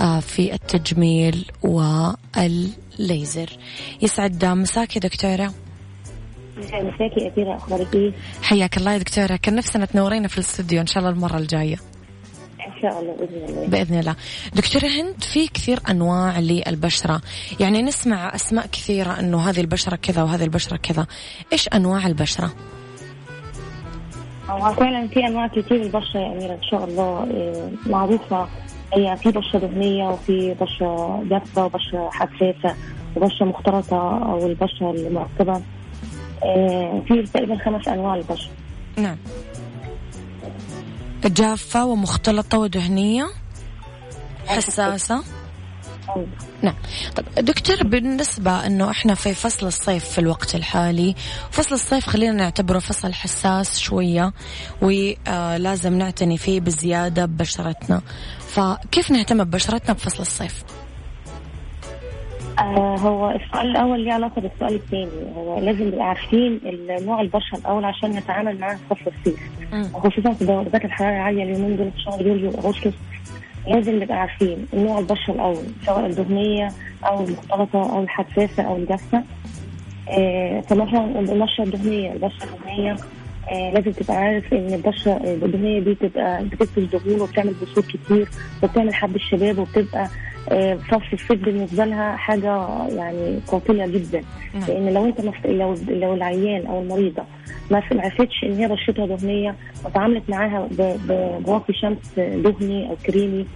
آه، 0.00 0.20
في 0.20 0.54
التجميل 0.54 1.44
والليزر 2.36 3.50
يسعد 4.02 4.44
مساك 4.44 4.96
يا 4.96 5.00
دكتورة. 5.00 5.54
مساكي 6.58 7.28
أثيرة 7.28 7.56
أخبارك 7.56 7.94
إيه؟ 7.94 8.12
حياك 8.42 8.76
الله 8.76 8.92
يا 8.92 8.98
دكتورة. 8.98 9.36
كان 9.36 9.54
نفسنا 9.54 9.84
تنورينا 9.84 10.28
في 10.28 10.38
الاستوديو 10.38 10.80
إن 10.80 10.86
شاء 10.86 10.98
الله 10.98 11.10
المرة 11.10 11.38
الجاية. 11.38 11.76
إن 12.60 12.82
شاء 12.82 13.00
الله 13.00 13.16
بإذن 13.16 13.44
الله. 13.44 13.66
بإذن 13.66 13.98
الله. 13.98 14.16
دكتورة 14.54 14.86
هند 14.86 15.24
في 15.24 15.46
كثير 15.46 15.80
أنواع 15.90 16.38
للبشرة. 16.40 17.20
يعني 17.60 17.82
نسمع 17.82 18.34
أسماء 18.34 18.66
كثيرة 18.66 19.20
أنه 19.20 19.50
هذه 19.50 19.60
البشرة 19.60 19.96
كذا 19.96 20.22
وهذه 20.22 20.44
البشرة 20.44 20.76
كذا. 20.76 21.06
إيش 21.52 21.68
أنواع 21.68 22.06
البشرة؟ 22.06 22.54
هو 24.48 24.74
فعلا 24.74 25.08
في 25.08 25.26
أنواع 25.26 25.46
كثير 25.46 25.82
البشرة 25.82 26.20
يا 26.20 26.32
اميره 26.32 26.54
إن 26.54 26.62
شاء 26.70 26.84
الله 26.84 27.24
إيه، 27.30 27.70
معروفة. 27.86 28.48
هي 28.94 29.16
في 29.16 29.28
بشره 29.30 29.58
دهنيه 29.58 30.04
وفي 30.08 30.54
بشره 30.60 31.22
جافه 31.30 31.64
وبشره 31.64 32.10
حساسة 32.12 32.76
وبشره 33.16 33.46
مختلطة 33.46 34.22
أو 34.32 34.46
البشره 34.46 34.90
المركبة. 34.90 35.62
إيه، 36.44 37.02
في 37.08 37.22
تقريبا 37.34 37.58
خمس 37.58 37.88
أنواع 37.88 38.14
البشره 38.14 38.50
نعم. 38.96 39.16
جافة 41.24 41.86
ومختلطة 41.86 42.58
ودهنية. 42.58 43.26
حساسة. 44.46 45.22
نعم. 46.62 46.74
طب 47.16 47.24
دكتور 47.44 47.76
بالنسبة 47.82 48.66
أنه 48.66 48.90
إحنا 48.90 49.14
في 49.14 49.34
فصل 49.34 49.66
الصيف 49.66 50.04
في 50.04 50.18
الوقت 50.18 50.54
الحالي 50.54 51.14
فصل 51.50 51.74
الصيف 51.74 52.06
خلينا 52.06 52.32
نعتبره 52.32 52.78
فصل 52.78 53.12
حساس 53.12 53.78
شوية 53.78 54.32
ولازم 54.82 55.98
نعتني 55.98 56.38
فيه 56.38 56.60
بزيادة 56.60 57.26
ببشرتنا 57.26 58.02
فكيف 58.50 59.10
نهتم 59.10 59.44
ببشرتنا 59.44 59.92
بفصل 59.94 60.20
الصيف؟ 60.22 60.64
آه 62.58 62.96
هو 62.98 63.30
السؤال 63.30 63.70
الأول 63.70 64.04
ليه 64.04 64.12
علاقة 64.12 64.40
بالسؤال 64.40 64.74
الثاني. 64.74 65.34
هو 65.36 65.58
لازم 65.58 65.88
نبقى 65.88 66.04
عارفين 66.08 66.60
نوع 67.06 67.20
البشرة 67.20 67.58
الأول 67.58 67.84
عشان 67.84 68.10
نتعامل 68.10 68.58
معاه 68.60 68.74
في 68.76 68.94
فصل 68.94 69.10
الصيف. 69.18 69.40
خصوصا 69.94 70.32
في 70.32 70.44
درجات 70.44 70.84
الحرارة 70.84 71.12
العالية 71.16 71.42
اليومين 71.42 71.76
دول 71.76 71.90
في 71.90 72.00
شهر 72.00 72.26
يوليو 72.26 72.50
وأغسطس 72.50 72.92
لازم 73.68 74.02
نبقى 74.02 74.16
عارفين 74.20 74.66
نوع 74.74 74.98
البشرة 74.98 75.34
الأول 75.34 75.64
سواء 75.86 76.06
الدهنية 76.06 76.68
أو 77.06 77.24
المختلطة 77.24 77.92
أو 77.92 78.02
الحساسة 78.02 78.62
أو 78.62 78.76
الجافة. 78.76 79.22
آه 80.08 80.60
فمثلا 80.60 81.18
البشرة 81.20 81.64
الدهنية 81.64 82.12
البشرة 82.12 82.44
الدهنية 82.44 82.92
آه 82.92 82.96
لازم 83.50 83.90
تبقى 83.92 84.16
عارف 84.16 84.52
إن 84.54 84.74
البشرة 84.74 85.12
الدهنيه 85.24 85.80
دي 85.80 85.94
بتبقى 85.94 86.44
بتفرز 86.44 86.84
دهون 86.84 87.20
وبتعمل 87.20 87.54
بثور 87.62 87.84
كتير 87.84 88.28
وبتعمل 88.62 88.94
حب 88.94 89.16
الشباب 89.16 89.58
وبتبقى 89.58 90.08
آه 90.48 90.74
فصل 90.74 91.02
الصيف 91.12 91.44
بالنسبة 91.44 91.84
لها 91.84 92.16
حاجة 92.16 92.66
يعني 92.88 93.40
قاتلة 93.46 93.86
جدا 93.86 94.22
نعم. 94.54 94.64
لأن 94.68 94.94
لو 94.94 95.04
أنت 95.04 95.20
مفت... 95.20 95.46
لو 95.46 95.74
لو 95.88 96.14
العيان 96.14 96.66
أو 96.66 96.82
المريضة 96.82 97.22
ما 97.70 97.82
عرفتش 97.90 98.44
إن 98.44 98.52
هي 98.52 98.68
بشرتها 98.68 99.06
دهنيه 99.06 99.54
وتعاملت 99.84 100.30
معاها 100.30 100.68
بواقي 101.46 101.74
شمس 101.74 102.18
دهني 102.18 102.90
أو 102.90 102.96
كريمي 103.06 103.46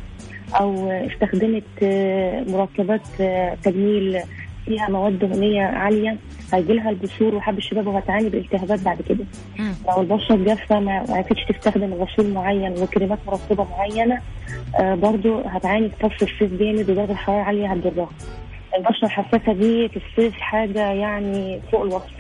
أو 0.61 0.91
استخدمت 0.91 1.63
آه، 1.83 2.45
مركبات 2.49 3.21
آه، 3.21 3.55
تجميل 3.63 4.21
فيها 4.67 4.91
مواد 4.91 5.19
دهنيه 5.19 5.63
عالية 5.63 6.17
هيجي 6.53 6.73
لها 6.73 6.91
البثور 6.91 7.35
وحب 7.35 7.59
الشباب 7.59 7.87
وهتعاني 7.87 8.29
بالتهابات 8.29 8.81
بعد 8.81 9.03
كده. 9.03 9.25
لو 9.89 10.01
البشره 10.01 10.35
الجافه 10.35 10.81
ما 10.81 11.05
عرفتش 11.09 11.45
تستخدم 11.45 11.95
غسول 11.95 12.31
معين 12.31 12.73
وكريمات 12.83 13.19
مرطبة 13.27 13.67
معينة 13.71 14.19
آه 14.81 14.95
برضو 14.95 15.39
هتعاني 15.41 15.89
في 15.89 15.97
فصل 15.97 16.27
الصيف 16.27 16.53
جامد 16.61 16.91
ودرجه 16.91 17.11
الحرارة 17.13 17.43
عالية 17.43 17.67
هتضرها 17.73 18.09
البشرة 18.79 19.05
الحساسه 19.07 19.53
دي 19.53 19.89
في 19.89 19.97
الصيف 19.97 20.35
حاجة 20.35 20.93
يعني 20.93 21.61
فوق 21.73 21.83
الوصف. 21.83 22.11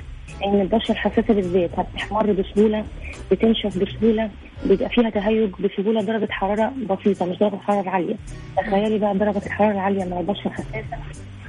إن 0.45 0.61
البشرة 0.61 0.93
الحساسه 0.93 1.35
بالذات 1.35 1.71
هتحمر 1.79 2.33
بسهولة 2.33 2.85
بتنشف 3.31 3.79
بسهولة 3.79 4.31
بيبقى 4.65 4.89
فيها 4.89 5.11
تهيج 5.11 5.51
بسهولة 5.61 6.03
درجة 6.03 6.33
حرارة 6.33 6.73
بسيطة 6.91 7.27
مش 7.27 7.39
درجة 7.39 7.57
حرارة 7.57 7.91
عالية. 7.91 8.15
تخيلي 8.57 8.99
بقى 8.99 9.19
درجة 9.19 9.47
الحرارة 9.47 9.73
العالية 9.73 10.05
مع 10.05 10.21
البشرة 10.21 10.47
الحساسه 10.47 10.99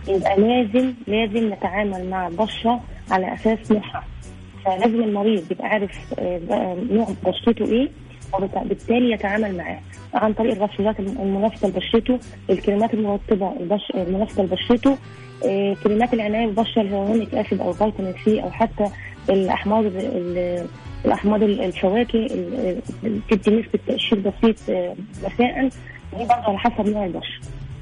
يبقى 0.08 0.40
لازم 0.40 0.94
لازم 1.08 1.54
نتعامل 1.54 2.10
مع 2.10 2.28
البشره 2.28 2.80
على 3.12 3.34
أساس 3.34 3.72
نوعها 3.72 4.04
فلازم 4.66 5.04
المريض 5.04 5.52
يبقى 5.52 5.68
عارف 5.68 5.92
آه، 6.20 6.76
نوع 6.92 7.08
بشرته 7.26 7.66
إيه 7.66 7.90
وبالتالي 8.34 9.12
يتعامل 9.12 9.58
معاه. 9.58 9.80
عن 10.14 10.34
طريق 10.34 10.64
الغسولات 10.64 11.00
المناسبه 11.00 11.68
لبشرته 11.70 12.20
الكريمات 12.50 12.94
المرطبة 12.94 13.54
البش... 13.60 13.92
المناسبه 13.96 14.44
لبشرته 14.44 14.98
آه، 15.46 15.74
كريمات 15.84 16.14
العناية 16.14 16.46
بالبشره 16.46 16.82
ال 16.82 16.87
hyaluronic 16.87 17.36
acid 17.36 17.62
أو 17.62 17.74
vitamin 17.74 18.14
C 18.26 18.44
أو 18.44 18.50
حتى 18.52 18.86
الأحماض 19.30 19.86
الأحماض 21.06 21.44
الفواكه 21.44 22.28
تدي 23.30 23.52
نسبة 23.52 23.80
تقشير 23.88 24.20
بسيط 24.20 24.70
آه، 24.70 24.96
مساء. 25.24 25.70
دي 26.18 26.20
برضه 26.20 26.34
على 26.34 26.58
حسب 26.58 26.90
نوع 26.90 27.06
البشرة. 27.06 27.40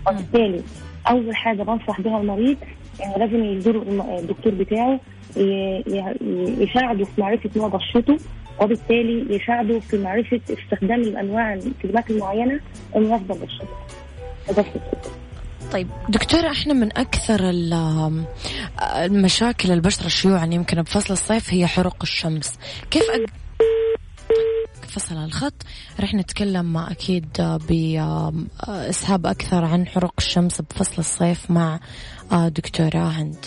وبالتالي 0.08 0.62
أول 1.08 1.36
حاجة 1.36 1.64
بنصح 1.64 2.02
بها 2.02 2.22
المريض 2.22 2.58
انه 3.04 3.18
لازم 3.18 3.44
يزور 3.44 3.82
الدكتور 4.20 4.54
بتاعه 4.54 5.00
يساعده 6.64 7.06
في 7.06 7.22
معرفة 7.22 7.50
نوع 7.56 7.68
بشرته 7.68 8.18
وبالتالي 8.62 9.36
يساعده 9.36 9.80
في 9.80 9.98
معرفة 9.98 10.42
استخدام 10.50 11.02
الأنواع 11.02 11.54
الكريمات 11.54 12.12
المعينة 12.12 12.60
المناسبه 12.96 13.36
لبشرته. 14.50 15.12
طيب 15.72 15.88
دكتورة 16.10 16.52
إحنا 16.52 16.74
من 16.74 16.98
أكثر 16.98 17.40
المشاكل 19.06 19.72
البشرة 19.72 20.08
شيوعا 20.08 20.46
يمكن 20.46 20.82
بفصل 20.82 21.14
الصيف 21.14 21.54
هي 21.54 21.68
حروق 21.68 21.98
الشمس، 22.02 22.60
كيف 22.92 23.04
أ... 23.04 23.26
فصل 24.94 25.18
الخط. 25.18 25.54
رح 26.00 26.14
نتكلم 26.14 26.78
أكيد 26.78 27.28
بإسهاب 27.70 29.26
أكثر 29.26 29.66
عن 29.66 29.88
حروق 29.88 30.14
الشمس 30.18 30.62
بفصل 30.62 30.96
الصيف 30.98 31.52
مع 31.52 31.80
دكتورة 32.32 33.08
هند. 33.08 33.46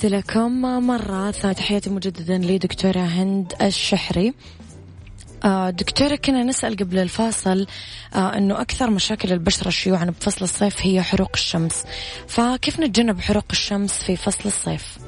تحياتي 0.00 0.16
لكم 0.16 0.62
مرة 0.86 1.30
تحياتي 1.30 1.90
مجددا 1.90 2.38
لدكتورة 2.38 3.00
هند 3.00 3.52
الشحري 3.62 4.34
آه، 5.44 5.70
دكتورة 5.70 6.16
كنا 6.16 6.44
نسأل 6.44 6.76
قبل 6.76 6.98
الفاصل 6.98 7.66
آه، 8.14 8.36
أنه 8.36 8.60
أكثر 8.60 8.90
مشاكل 8.90 9.32
البشرة 9.32 9.70
شيوعا 9.70 10.04
بفصل 10.04 10.44
الصيف 10.44 10.86
هي 10.86 11.02
حروق 11.02 11.30
الشمس 11.34 11.84
فكيف 12.28 12.80
نتجنب 12.80 13.20
حروق 13.20 13.44
الشمس 13.50 13.92
في 14.02 14.16
فصل 14.16 14.42
الصيف؟ 14.46 14.98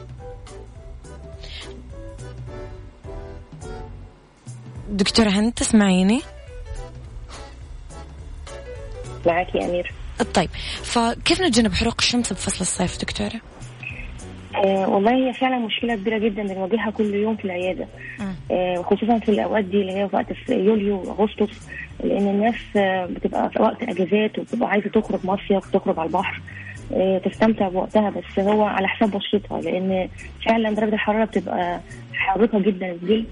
دكتورة 4.88 5.28
هند 5.28 5.52
تسمعيني؟ 5.52 6.20
معك 9.26 9.54
يا 9.54 9.64
أمير 9.64 9.92
طيب 10.34 10.50
فكيف 10.82 11.40
نتجنب 11.40 11.74
حروق 11.74 11.96
الشمس 11.98 12.32
بفصل 12.32 12.60
الصيف 12.60 13.00
دكتورة؟ 13.00 13.51
آه 14.56 14.88
والله 14.88 15.14
هي 15.28 15.32
فعلا 15.32 15.58
مشكلة 15.58 15.94
كبيرة 15.94 16.18
جدا 16.18 16.42
بنواجهها 16.42 16.90
كل 16.90 17.14
يوم 17.14 17.36
في 17.36 17.44
العيادة. 17.44 17.86
آه 18.50 18.76
خصوصا 18.82 19.18
في 19.18 19.28
الأوقات 19.28 19.64
دي 19.64 19.80
اللي 19.80 19.92
هي 19.92 20.04
وقت 20.12 20.26
يوليو 20.48 20.96
وأغسطس 20.96 21.68
لأن 22.04 22.28
الناس 22.28 22.54
آه 22.76 23.06
بتبقى 23.06 23.50
في 23.50 23.62
وقت 23.62 23.82
إجازات 23.82 24.38
وبتبقى 24.38 24.68
عايزة 24.70 24.88
تخرج 24.90 25.20
مصيف 25.26 25.70
تخرج 25.72 25.98
على 25.98 26.06
البحر 26.06 26.40
آه 26.94 27.18
تستمتع 27.18 27.68
بوقتها 27.68 28.10
بس 28.10 28.38
هو 28.38 28.62
على 28.62 28.88
حساب 28.88 29.10
بشرتها 29.10 29.60
لأن 29.60 30.08
فعلا 30.46 30.70
درجة 30.72 30.94
الحرارة 30.94 31.24
بتبقى 31.24 31.80
حارقه 32.14 32.58
جدا 32.58 32.92
الجلد 32.92 33.26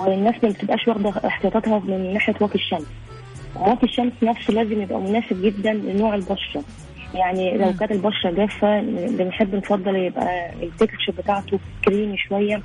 والناس 0.00 0.34
ما 0.44 0.48
بتبقاش 0.50 0.88
واخدة 0.88 1.10
احتياطاتها 1.26 1.78
من 1.78 2.12
ناحية 2.12 2.34
واقي 2.40 2.54
الشمس. 2.54 2.86
واقي 3.56 3.82
الشمس 3.86 4.12
نفسه 4.22 4.52
لازم 4.54 4.82
يبقى 4.82 5.00
مناسب 5.00 5.42
جدا 5.42 5.72
لنوع 5.72 6.14
البشرة. 6.14 6.62
يعني 7.14 7.58
لو 7.58 7.72
كانت 7.80 7.92
البشرة 7.92 8.30
جافة 8.30 8.80
بنحب 9.08 9.54
نفضل 9.54 9.96
يبقى 9.96 10.50
التكتشر 10.62 11.12
بتاعته 11.18 11.58
كريمي 11.84 12.16
شوية. 12.18 12.62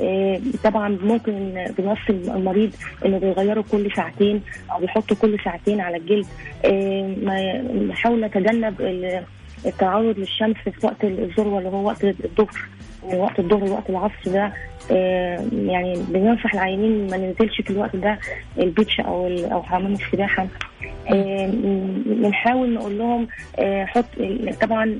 إيه 0.00 0.40
طبعا 0.64 0.98
ممكن 1.02 1.64
بنوصي 1.78 2.10
المريض 2.10 2.70
إنه 3.04 3.18
بيغيره 3.18 3.64
كل 3.72 3.92
ساعتين 3.96 4.42
أو 4.72 4.80
بيحطه 4.80 5.16
كل 5.16 5.38
ساعتين 5.44 5.80
على 5.80 5.96
الجلد. 5.96 6.26
إيه 6.64 7.02
نحاول 7.88 8.24
نتجنب 8.24 8.74
التعرض 9.66 10.18
للشمس 10.18 10.56
في 10.56 10.86
وقت 10.86 11.04
الذروه 11.04 11.58
اللي 11.58 11.68
هو 11.68 11.86
وقت 11.86 12.04
الظهر 12.04 12.48
من 13.12 13.14
وقت 13.18 13.38
الظهر 13.38 13.66
لوقت 13.66 13.90
العصر 13.90 14.14
ده. 14.26 14.52
يعني 14.90 15.94
بننصح 16.08 16.54
العيانين 16.54 17.10
ما 17.10 17.16
ننزلش 17.16 17.60
في 17.60 17.70
الوقت 17.70 17.96
ده 17.96 18.18
ال 18.58 18.65
beach 18.65 19.00
أو 19.00 19.26
أو 19.28 19.62
حمام 19.62 19.92
السباحة. 19.92 20.46
بنحاول 22.06 22.74
نقول 22.74 22.98
لهم 22.98 23.28
حط 23.86 24.04
طبعا 24.60 24.98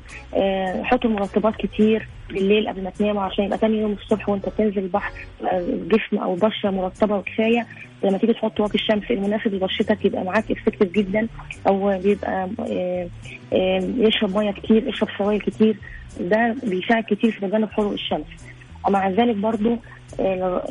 حطوا 0.83 1.11
مرطبات 1.11 1.57
كتير 1.57 2.09
بالليل 2.31 2.69
قبل 2.69 2.83
ما 2.83 2.91
تناموا 2.91 3.23
عشان 3.23 3.45
يبقى 3.45 3.59
تاني 3.59 3.79
يوم 3.79 3.93
الصبح 3.93 4.29
وانت 4.29 4.49
بتنزل 4.49 4.79
البحر 4.79 5.13
الجسم 5.53 6.17
أو 6.19 6.35
بشرة 6.35 6.71
مرطبة 6.71 7.17
وكفاية. 7.17 7.67
لما 8.05 8.19
تيجي 8.19 8.33
تحط 8.33 8.61
واقي 8.61 8.75
الشمس 8.75 9.11
المناسب 9.11 9.55
لبشرتك 9.55 10.05
يبقى 10.05 10.25
معاك 10.25 10.51
effective 10.51 10.93
جدا. 10.93 11.29
أو 11.69 11.99
بيبقى 11.99 12.49
يشرب 13.99 14.37
مية 14.39 14.51
كتير 14.51 14.89
يشرب 14.89 15.09
سوائل 15.19 15.41
كتير. 15.41 15.77
ده 16.21 16.55
بيساعد 16.63 17.05
كتير 17.05 17.31
في 17.31 17.41
تجنب 17.41 17.71
حروق 17.71 17.93
الشمس. 17.93 18.27
ومع 18.89 19.09
ذلك 19.11 19.37
برضو 19.37 19.77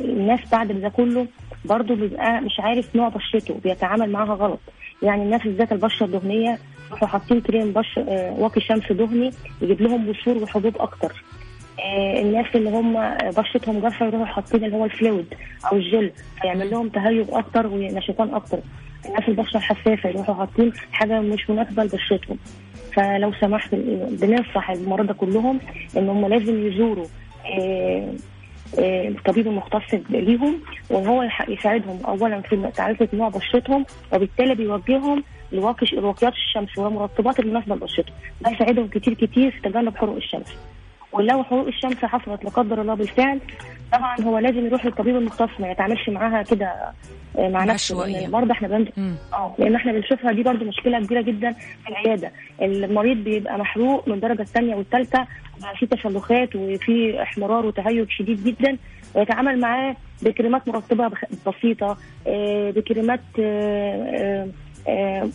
الناس 0.00 0.40
بعد 0.52 0.72
ده 0.72 0.88
كله 0.88 1.26
برضو 1.64 1.94
بيبقى 1.94 2.40
مش 2.40 2.60
عارف 2.60 2.96
نوع 2.96 3.08
بشرته 3.08 3.60
بيتعامل 3.64 4.10
معاها 4.12 4.34
غلط. 4.34 4.60
يعني 5.02 5.22
الناس 5.22 5.42
بالذات 5.42 5.72
البشرة 5.72 6.06
الدهنية 6.06 6.58
راحوا 6.92 7.08
حاطين 7.08 7.40
كريم 7.40 7.72
بش 7.72 8.00
واقي 8.38 8.60
شمس 8.60 8.92
دهني 8.92 9.30
يجيب 9.62 9.82
لهم 9.82 10.06
بثور 10.12 10.42
وحبوب 10.42 10.76
أكتر. 10.78 11.12
الناس 12.20 12.46
اللي 12.54 12.70
هم 12.70 13.14
بشرتهم 13.30 13.80
جافة 13.80 14.06
يروحوا 14.06 14.26
حاطين 14.26 14.64
اللي 14.64 14.76
هو 14.76 14.84
الفلويد 14.84 15.34
أو 15.72 15.76
الجل 15.76 16.10
فيعمل 16.40 16.70
لهم 16.70 16.88
تهيج 16.88 17.26
أكتر 17.30 17.66
ونشفان 17.66 18.34
أكتر. 18.34 18.58
الناس 19.06 19.28
البشرة 19.28 19.56
الحساسة 19.56 20.08
يروحوا 20.08 20.34
حاطين 20.34 20.72
حاجة 20.92 21.20
مش 21.20 21.50
مناسبة 21.50 21.84
لبشرتهم. 21.84 22.38
فلو 22.92 23.32
سمحت 23.40 23.74
بننصح 24.10 24.70
المرضى 24.70 25.12
كلهم 25.14 25.58
إن 25.96 26.08
هم 26.08 26.26
لازم 26.26 26.66
يزوروا 26.66 27.06
الطبيب 28.78 29.46
المختص 29.46 29.94
ليهم 30.10 30.60
وإن 30.90 31.06
هو 31.06 31.28
يساعدهم 31.48 31.98
اولا 32.06 32.40
في 32.40 32.70
تعرفه 32.76 33.08
نوع 33.12 33.28
بشرتهم 33.28 33.84
وبالتالي 34.12 34.54
بيوجههم 34.54 35.24
لواقي 35.52 35.86
واقيات 35.98 36.32
الشمس 36.32 36.78
والمرطبات 36.78 37.40
المناسبة 37.40 37.74
لبشرتهم 37.74 38.14
ده 38.40 38.50
يساعدهم 38.50 38.88
كتير 38.88 39.14
كتير 39.14 39.50
في 39.50 39.60
تجنب 39.70 39.96
حروق 39.96 40.16
الشمس. 40.16 40.56
ولو 41.12 41.42
حروق 41.44 41.66
الشمس 41.66 42.04
حصلت 42.04 42.44
لا 42.44 42.50
قدر 42.50 42.80
الله 42.80 42.94
بالفعل 42.94 43.40
طبعا 43.92 44.20
هو 44.20 44.38
لازم 44.38 44.66
يروح 44.66 44.86
للطبيب 44.86 45.16
المختص 45.16 45.60
ما 45.60 45.70
يتعاملش 45.70 46.08
معاها 46.08 46.42
كده 46.42 46.72
مع 47.38 47.64
نفسه 47.64 47.94
برضه 48.30 48.52
إحنا 48.52 48.68
بنت... 48.68 48.88
آه 49.32 49.54
لأن 49.58 49.74
إحنا 49.74 49.92
بنشوفها 49.92 50.32
دي 50.32 50.42
برضه 50.42 50.64
مشكلة 50.64 51.00
كبيرة 51.06 51.20
جدا 51.22 51.52
في 51.52 51.88
العيادة. 51.88 52.32
المريض 52.62 53.16
بيبقى 53.16 53.58
محروق 53.58 54.08
من 54.08 54.14
الدرجه 54.14 54.42
الثانية 54.42 54.74
والثالثة 54.74 55.26
في 55.78 55.86
تسلخات 55.86 56.56
وفي 56.56 57.22
احمرار 57.22 57.66
وتهيج 57.66 58.10
شديد 58.10 58.44
جدا 58.44 58.76
ويتعامل 59.14 59.60
معاه 59.60 59.96
بكريمات 60.22 60.68
مرطبة 60.68 61.10
بسيطة 61.46 61.96
بكريمات 62.76 63.20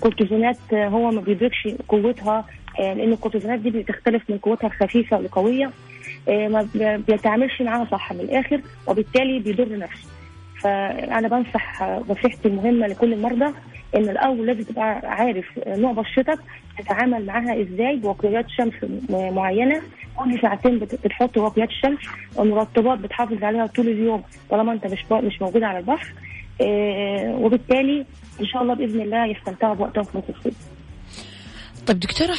كورتيزونات 0.01 0.57
هو 0.73 1.11
ما 1.11 1.21
بيدركش 1.21 1.67
قوتها 1.87 2.45
لأن 2.79 3.13
الكورتيزونات 3.13 3.59
دي 3.59 3.69
بتختلف 3.69 4.23
من 4.29 4.37
قوتها 4.37 4.67
الخفيفة 4.67 5.19
لقوية 5.19 5.71
ما 6.27 6.67
بيتعاملش 7.07 7.61
معاها 7.61 7.87
صح 7.91 8.13
من 8.13 8.19
الآخر 8.19 8.61
وبالتالي 8.87 9.39
بيضر 9.39 9.77
نفسه. 9.77 10.07
فأنا 10.61 11.27
بنصح 11.27 11.81
نصيحتي 12.09 12.47
المهمة 12.47 12.87
لكل 12.87 13.13
المرضى 13.13 13.53
إن 13.95 14.09
الأول 14.09 14.47
لازم 14.47 14.63
تبقى 14.63 15.01
عارف 15.03 15.45
نوع 15.67 15.91
بشرتك 15.91 16.39
تتعامل 16.79 17.25
معاها 17.25 17.61
إزاي 17.61 17.95
بوقيات 17.95 18.45
شمس 18.57 18.73
معينة؟ 19.09 19.81
كل 20.15 20.39
ساعتين 20.41 20.79
بتحط 20.79 21.37
واقيات 21.37 21.69
الشمس 21.69 21.99
المرطبات 22.39 22.99
بتحافظ 22.99 23.43
عليها 23.43 23.65
طول 23.67 23.87
اليوم 23.87 24.23
طالما 24.49 24.73
أنت 24.73 24.85
مش 24.87 25.05
مش 25.11 25.41
موجود 25.41 25.63
على 25.63 25.79
البحر. 25.79 26.13
وبالتالي 27.43 28.05
إن 28.41 28.45
شاء 28.45 28.61
الله 28.61 28.73
بإذن 28.73 29.01
الله 29.01 29.25
يستمتعوا 29.25 29.75
بوقتهم 29.75 30.03
في 30.03 30.29
الصيف 30.29 30.53
طيب 31.87 31.99
دكتورة 31.99 32.35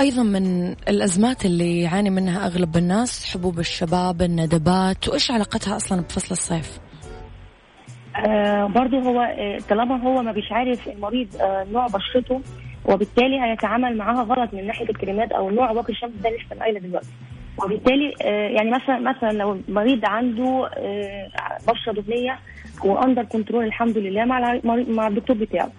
أيضا 0.00 0.22
من 0.22 0.70
الأزمات 0.88 1.44
اللي 1.46 1.80
يعاني 1.80 2.10
منها 2.10 2.46
أغلب 2.46 2.76
الناس 2.76 3.24
حبوب 3.34 3.58
الشباب 3.58 4.22
الندبات 4.22 5.08
وإيش 5.08 5.30
علاقتها 5.30 5.76
أصلا 5.76 6.00
بفصل 6.00 6.30
الصيف؟ 6.32 6.78
آه 8.16 8.66
برضه 8.66 8.98
هو 8.98 9.20
آه 9.20 9.58
طالما 9.68 9.96
هو 10.02 10.22
ما 10.22 10.32
بيبقاش 10.32 10.52
عارف 10.52 10.88
المريض 10.88 11.28
آه 11.40 11.66
نوع 11.72 11.86
بشرته 11.86 12.40
وبالتالي 12.84 13.40
هيتعامل 13.42 13.96
معاها 13.96 14.22
غلط 14.22 14.54
من 14.54 14.66
ناحية 14.66 14.90
الكريمات 14.90 15.32
أو 15.32 15.50
نوع 15.50 15.70
واقي 15.70 15.92
الشمس 15.92 16.12
ده 16.24 16.30
لسه 16.30 16.60
قايلة 16.60 16.80
دلوقتي. 16.80 17.08
وبالتالي 17.64 18.14
يعني 18.54 18.70
مثلا 18.70 18.98
مثلا 18.98 19.32
لو 19.32 19.58
المريض 19.68 20.04
عنده 20.04 20.70
بشرة 21.68 21.92
دهنية 21.92 22.38
و 22.84 22.90
under 22.90 23.22
control 23.24 23.64
الحمد 23.64 23.98
لله 23.98 24.24
مع 24.24 24.58
مع 24.88 25.06
الدكتور 25.08 25.36
بتاعه. 25.36 25.70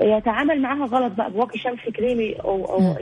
يتعامل 0.00 0.62
معاها 0.62 0.86
غلط 0.86 1.12
بقى 1.12 1.30
بواقي 1.30 1.58
شمس 1.58 1.78
كريمي 1.96 2.32
أو 2.34 2.64
أو 2.64 2.96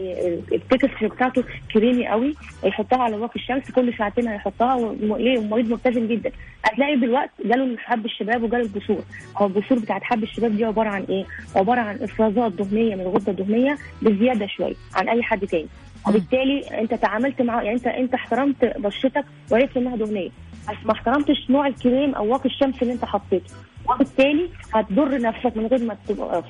ال 0.53 0.60
texture 0.60 1.07
بتاعته 1.07 1.45
كريمي 1.75 2.09
قوي 2.09 2.35
يحطها 2.65 2.99
على 3.03 3.17
واقي 3.17 3.37
الشمس 3.37 3.71
كل 3.71 3.95
ساعتين 3.99 4.29
هيحطها 4.29 4.75
والمريض 4.75 5.71
ملتزم 5.73 6.07
جدا. 6.09 6.31
هتلاقي 6.65 6.97
بالوقت 6.97 7.31
جاله 7.45 7.77
حب 7.79 8.05
الشباب 8.05 8.43
وجاله 8.43 8.63
البثور 8.63 9.01
هو 9.37 9.47
البثور 9.47 9.79
بتاعت 9.79 10.03
حب 10.03 10.23
الشباب 10.23 10.57
دي 10.57 10.65
عبارة 10.65 10.89
عن 10.89 11.03
إيه؟ 11.03 11.25
عبارة 11.57 11.81
عن 11.81 11.97
إفرازات 12.03 12.53
دهنية 12.53 12.95
من 12.95 13.01
الغدة 13.01 13.33
الدهنية 13.33 13.79
بزيادة 14.03 14.47
شوية 14.47 14.75
عن 14.95 15.09
أي 15.09 15.23
حد 15.23 15.47
تاني. 15.47 15.67
وبالتالي 16.09 16.61
أنت 16.81 16.95
تعاملت 16.95 17.43
مع 17.43 17.63
يعني 17.63 17.77
انت 17.77 17.87
أنت 17.87 18.15
احترمت 18.15 18.65
بشرتك 18.79 19.25
وعرفت 19.53 19.77
إنها 19.77 19.97
دهنية. 19.97 20.31
بس 20.69 20.77
ما 20.85 20.93
احترمتش 20.93 21.51
نوع 21.51 21.67
الكريم 21.67 22.15
أو 22.15 22.33
واقي 22.33 22.47
الشمس 22.47 22.83
اللي 22.83 22.93
أنت 22.93 23.05
حطيته. 23.05 23.55
وبالتالي 23.91 24.49
هتضر 24.75 25.21
نفسك 25.21 25.57
من 25.57 25.67
غير 25.67 25.85
ما 25.85 25.97
تبقى 26.09 26.43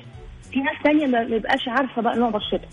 في 0.53 0.59
ناس 0.59 0.75
تانية 0.83 1.07
ما 1.07 1.23
بيبقاش 1.23 1.67
عارفة 1.67 2.01
بقى 2.01 2.17
نوع 2.17 2.29
بشرتها 2.29 2.69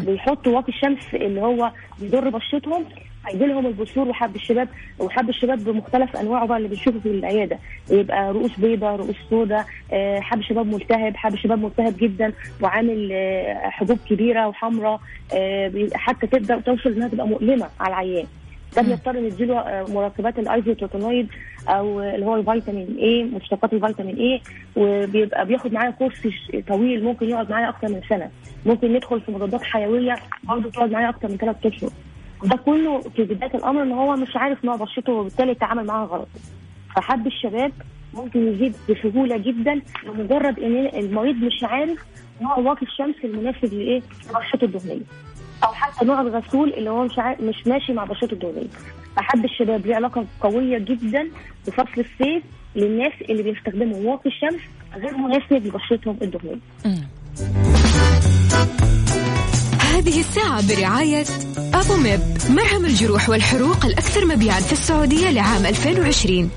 بيحطوا 0.00 0.56
واقي 0.56 0.68
الشمس 0.68 1.14
اللي 1.14 1.40
هو 1.40 1.70
بيضر 2.00 2.28
بشرتهم 2.28 2.84
هيجي 3.26 3.46
لهم 3.46 3.66
البثور 3.66 4.08
وحب 4.08 4.36
الشباب 4.36 4.68
وحب 4.98 5.28
الشباب 5.28 5.64
بمختلف 5.64 6.16
أنواعه 6.16 6.46
بقى 6.46 6.56
اللي 6.58 6.68
بنشوفه 6.68 6.98
في 6.98 7.08
العيادة. 7.08 7.58
يبقى 7.90 8.32
رؤوس 8.32 8.50
بيضاء 8.58 8.96
رؤوس 8.96 9.16
سوداء 9.30 9.66
آه، 9.92 10.20
حب 10.20 10.40
شباب 10.42 10.66
ملتهب 10.66 11.16
حب 11.16 11.36
شباب 11.36 11.58
ملتهب 11.58 11.96
جدا 11.98 12.32
وعامل 12.60 13.08
آه، 13.12 13.54
حبوب 13.68 13.98
كبيرة 14.10 14.48
وحمراء 14.48 15.00
آه، 15.34 15.72
حتى 15.94 16.26
تبدأ 16.26 16.60
توصل 16.60 16.90
إنها 16.92 17.08
تبقى 17.08 17.28
مؤلمة 17.28 17.66
على 17.80 17.88
العيان. 17.94 18.26
ده 18.76 18.82
بيضطر 18.82 19.20
نديله 19.20 19.58
آه، 19.60 19.84
مركبات 19.88 20.38
الايزوتروتونويد 20.38 21.28
أو 21.68 22.00
اللي 22.02 22.26
هو 22.26 22.36
ال 22.36 22.43
vitamin 22.43 22.96
A 22.98 23.22
مشتقات 23.24 23.72
ال 23.72 23.78
vitamin 23.78 24.16
A 24.16 24.40
وبيبقى 24.76 25.46
بياخد 25.46 25.72
معايا 25.72 25.90
كورس 25.90 26.26
طويل 26.68 27.04
ممكن 27.04 27.28
يقعد 27.28 27.50
معايا 27.50 27.68
أكتر 27.68 27.88
من 27.88 28.00
سنة. 28.08 28.30
ممكن 28.66 28.92
ندخل 28.92 29.20
في 29.20 29.32
مضادات 29.32 29.62
حيوية 29.62 30.14
برضه 30.44 30.70
تقعد 30.70 30.90
معايا 30.90 31.08
أكتر 31.08 31.28
من 31.28 31.36
ثلاث 31.36 31.66
أشهر. 31.66 31.90
ده 32.44 32.56
كله 32.56 33.00
في 33.00 33.22
بداية 33.24 33.54
الأمر 33.54 33.82
إن 33.82 33.92
هو 33.92 34.16
مش 34.16 34.36
عارف 34.36 34.64
نوع 34.64 34.76
بشرته 34.76 35.12
وبالتالي 35.12 35.50
يتعامل 35.50 35.84
معاها 35.86 36.06
غلط. 36.06 36.28
فحب 36.96 37.26
الشباب 37.26 37.72
ممكن 38.14 38.48
يزيد 38.52 38.74
بسهولة 38.90 39.36
جدا 39.36 39.80
لمجرد 40.06 40.58
إن 40.58 40.86
المريض 40.86 41.36
مش 41.36 41.64
عارف 41.64 41.98
نوع 42.40 42.58
واقي 42.58 42.86
الشمس 42.86 43.14
المناسب 43.24 43.74
لإيه؟ 43.74 44.02
لبشرته 44.30 44.64
الدهنية. 44.64 45.02
أو 45.64 45.72
حتى 45.72 46.04
نوع 46.04 46.20
الغسول 46.20 46.72
اللي 46.72 46.90
هو 46.90 47.04
مش 47.04 47.18
مش 47.40 47.66
ماشي 47.66 47.92
مع 47.92 48.04
بشرته 48.04 48.32
الدهنيه 48.32 48.68
فحب 49.16 49.44
الشباب 49.44 49.86
ليه 49.86 49.94
علاقة 49.94 50.24
قوية 50.40 50.78
جدا 50.78 51.28
بفصل 51.66 51.98
الصيف 51.98 52.42
للناس 52.76 53.12
اللي 53.30 53.42
بيستخدموا 53.42 54.10
واقي 54.12 54.30
الشمس 54.30 54.60
غير 54.96 55.16
مناسب 55.16 55.66
لبشرتهم 55.66 56.16
الدهنيه 56.22 56.58
هذه 59.80 60.20
الساعة 60.20 60.68
برعاية 60.76 61.24
أبو 61.74 61.96
ميب. 61.96 62.20
مرهم 62.50 62.84
الجروح 62.84 63.28
والحروق 63.28 63.84
الأكثر 63.86 64.26
مبيعا 64.26 64.60
في 64.60 64.72
السعودية 64.72 65.30
لعام 65.30 65.66
2020 65.66 66.50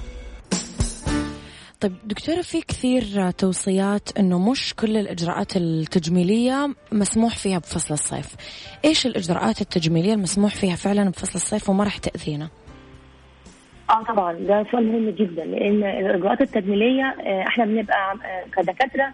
طيب 1.85 1.95
دكتورة 2.03 2.41
في 2.41 2.61
كثير 2.61 3.31
توصيات 3.31 4.17
إنه 4.19 4.51
مش 4.51 4.73
كل 4.73 4.97
الإجراءات 4.97 5.57
التجميلية 5.57 6.75
مسموح 6.91 7.37
فيها 7.37 7.57
بفصل 7.59 7.93
الصيف. 7.93 8.35
إيش 8.85 9.05
الإجراءات 9.05 9.61
التجميلية 9.61 10.13
المسموح 10.13 10.55
فيها 10.55 10.75
فعلا 10.75 11.09
بفصل 11.09 11.35
الصيف 11.35 11.69
وما 11.69 11.83
راح 11.83 11.97
تأذينا؟ 11.97 12.49
آه 13.89 14.03
طبعا 14.03 14.33
ده 14.33 14.65
سؤال 14.71 14.87
مهم 14.87 15.09
جدا 15.09 15.45
لأن 15.45 15.83
الإجراءات 15.83 16.41
التجميلية 16.41 17.03
آه، 17.03 17.47
إحنا 17.47 17.65
بنبقى 17.65 18.13
آه، 18.13 18.45
كدكاترة 18.55 19.13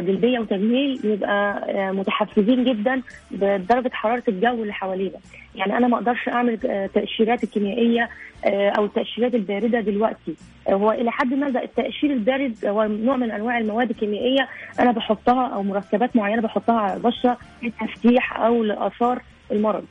جلديه 0.00 0.38
وتجميل 0.38 0.98
بيبقى 1.02 1.64
آه، 1.70 1.90
متحفزين 1.92 2.64
جدا 2.64 3.02
بدرجة 3.30 3.90
حرارة 3.92 4.22
الجو 4.28 4.62
اللي 4.62 4.72
حوالينا. 4.72 5.18
يعني 5.54 5.76
أنا 5.76 5.88
ما 5.88 5.96
أقدرش 5.96 6.28
أعمل 6.28 6.58
آه، 6.66 6.86
تأشيرات 6.86 7.44
الكيميائية 7.44 8.08
أو 8.46 8.84
التأشيرات 8.84 9.34
الباردة 9.34 9.80
دلوقتي. 9.80 10.34
هو 10.68 10.92
إلى 10.92 11.10
حد 11.10 11.34
ما 11.34 11.46
التأشير 11.46 12.10
البارد 12.12 12.54
هو 12.64 12.84
نوع 12.84 13.16
من 13.16 13.30
أنواع 13.30 13.58
المواد 13.58 13.90
الكيميائية 13.90 14.48
أنا 14.80 14.90
بحطها 14.92 15.46
أو 15.46 15.62
مركبات 15.62 16.16
معينة 16.16 16.42
بحطها 16.42 16.80
على 16.80 16.94
البشرة 16.96 17.38
للتفتيح 17.62 18.40
أو 18.40 18.64
لآثار 18.64 19.22
المرض. 19.52 19.84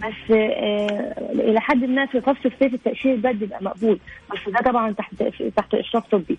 بس 0.00 0.30
آه 0.30 1.14
إلى 1.32 1.60
حد 1.60 1.84
ما 1.84 2.06
في 2.06 2.20
فصل 2.20 2.38
الصيف 2.44 2.74
التأشير 2.74 3.14
البارد 3.14 3.38
بيبقى 3.38 3.64
مقبول. 3.64 3.98
بس 4.32 4.52
ده 4.52 4.60
طبعا 4.70 4.92
تحت 4.92 5.14
تحت 5.56 5.74
إشراف 5.74 6.06
طبي. 6.06 6.38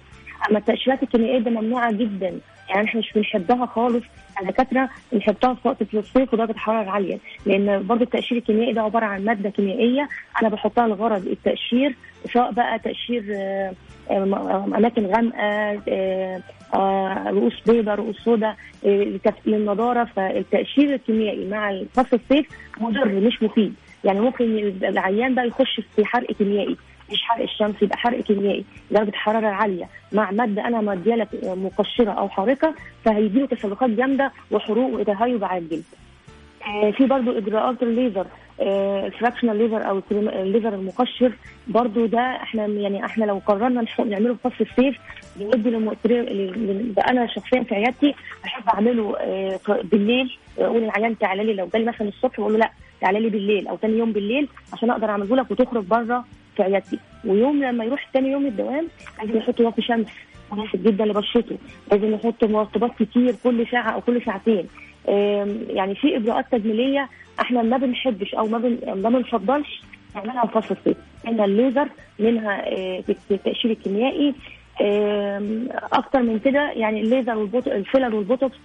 أما 0.50 0.60
التأشيرات 0.60 1.04
الكيميائية 1.04 1.40
ده 1.40 1.52
ممنوعة 1.52 1.92
جدا. 1.92 2.40
يعني 2.70 2.88
إحنا 2.88 3.00
مش 3.00 3.12
بنحبها 3.16 3.66
خالص. 3.66 4.04
الدكاترة 4.42 4.90
بنحطها 5.12 5.54
في 5.54 5.68
وقت 5.68 5.82
الصيف 5.94 6.34
ودرجه 6.34 6.58
حراره 6.58 6.90
عاليه 6.90 7.18
لأن 7.46 7.88
برضه 7.88 8.04
التأشير 8.04 8.38
الكيميائي 8.38 8.74
ده 8.74 8.82
عبارة 8.82 9.06
عن 9.06 9.26
مادة 9.26 9.50
كيميائية 9.50 10.10
أنا 10.42 10.50
بحطها 10.50 10.88
لغرض 10.88 11.28
التأشير 11.28 11.96
سواء 12.34 12.52
بقى 12.52 12.80
تأشير 12.80 13.24
آه، 13.32 13.74
آه، 14.12 14.64
أماكن 14.78 15.06
غامقة 15.06 15.82
آه، 15.90 17.30
رؤوس 17.30 17.54
بيضاء 17.68 17.96
رؤوس 17.96 18.16
سوداء 18.18 18.56
للنضاره 19.46 20.04
فالتأشير 20.04 20.94
الكيميائي 20.94 21.48
مع 21.50 21.82
فصل 21.94 22.18
الصيف 22.24 22.48
مضر 22.82 23.08
مش 23.08 23.44
مفيد. 23.44 23.74
يعني 24.04 24.20
ممكن 24.20 24.46
العيان 24.84 25.36
بقى 25.36 25.48
يخش 25.48 25.82
في 25.96 26.06
حرق 26.06 26.32
كيميائي. 26.32 26.78
مش 27.14 27.22
حرق 27.24 27.42
الشمس 27.44 27.76
يبقى 27.82 27.98
حرق 27.98 28.20
كيميائي. 28.20 28.66
درجة 28.92 29.16
حرارة 29.16 29.48
عالية. 29.48 29.90
مع 30.12 30.32
مادة 30.32 30.68
أنا 30.68 30.82
مديه 30.82 31.16
لك 31.16 31.28
مقشرة 31.44 32.12
أو 32.12 32.30
حارقة 32.30 32.76
فهيجي 33.06 33.40
له 33.40 33.46
تسلخات 33.48 33.90
جامدة 33.90 34.32
وحروق 34.52 34.94
وتهيج 35.00 35.44
على 35.44 35.60
الجلد. 35.60 35.84
آه 36.68 36.92
في 36.92 37.06
برضو 37.06 37.38
إجراءات 37.38 37.84
الليزر. 37.84 38.26
آه 38.60 39.08
الفراكشنال 39.08 39.58
ليزر 39.58 39.90
أو 39.90 40.02
الليزر 40.12 40.74
المقشر. 40.74 41.32
برضو 41.68 42.06
ده 42.06 42.20
إحنا 42.20 42.66
يعني 42.66 43.06
إحنا 43.06 43.26
لو 43.26 43.42
قررنا 43.46 43.86
نعمله 44.06 44.34
في 44.36 44.50
فصل 44.50 44.66
الصيف 44.72 44.98
بندي 45.36 45.70
للمؤثرين 45.70 46.94
أنا 47.10 47.28
شخصيا 47.28 47.64
في 47.64 47.76
عيادتي 47.76 48.16
بحب 48.44 48.64
أعمله 48.68 49.16
آه 49.20 49.60
بالليل. 49.84 50.38
أقول 50.60 50.84
العيان 50.84 51.18
تعالى 51.18 51.44
لي 51.44 51.54
لو 51.54 51.70
جالي 51.74 51.86
مثلا 51.86 52.08
الصبح 52.08 52.40
بقول 52.40 52.54
له 52.54 52.60
لا 52.60 52.72
تعالى 53.02 53.20
لي 53.20 53.30
بالليل 53.30 53.68
أو 53.68 53.78
ثاني 53.78 53.98
يوم 53.98 54.12
بالليل 54.12 54.48
عشان 54.74 54.90
أقدر 54.90 55.10
أعمله 55.10 55.36
لك 55.36 55.52
وتخرج 55.52 55.84
بره. 55.84 56.26
في 56.56 56.64
عيادتي. 56.64 57.00
ويوم 57.26 57.64
لما 57.64 57.86
يروح 57.86 58.10
ثاني 58.14 58.32
يوم 58.32 58.46
الدوام 58.46 58.88
لازم 59.22 59.38
يحط 59.38 59.60
واقي 59.60 59.82
شمس. 59.82 60.08
مناسب 60.52 60.84
جدا 60.84 61.06
لبشرته 61.06 61.58
لازم 61.92 62.14
يحط 62.14 62.44
مرطبات 62.44 62.92
كتير 63.00 63.36
كل 63.44 63.68
ساعة 63.72 63.90
أو 63.92 64.02
كل 64.02 64.22
ساعتين. 64.26 64.68
يعني 65.70 65.96
في 65.96 66.18
إجراءات 66.18 66.46
تجميلية 66.52 67.10
إحنا 67.42 67.62
ما 67.62 67.78
بنحبش 67.78 68.36
أو 68.36 68.48
ما. 68.48 68.58
ما 68.96 69.10
بنفضلش 69.10 69.82
نعملها 70.16 70.46
في 70.46 70.62
فصل 70.62 70.76
الصيف 70.80 70.98
منها 71.26 71.46
الليزر 71.46 71.88
منها 72.20 72.68
آه، 72.68 73.04
التقشير 73.32 73.72
الكيميائي. 73.72 74.34
أكتر 75.94 76.22
من 76.22 76.40
كده 76.46 76.72
يعني 76.72 77.02
الليزر 77.02 77.38
والبوت 77.38 77.68
ال 77.68 77.75
filler 77.75 78.16
والبوتوكس 78.16 78.58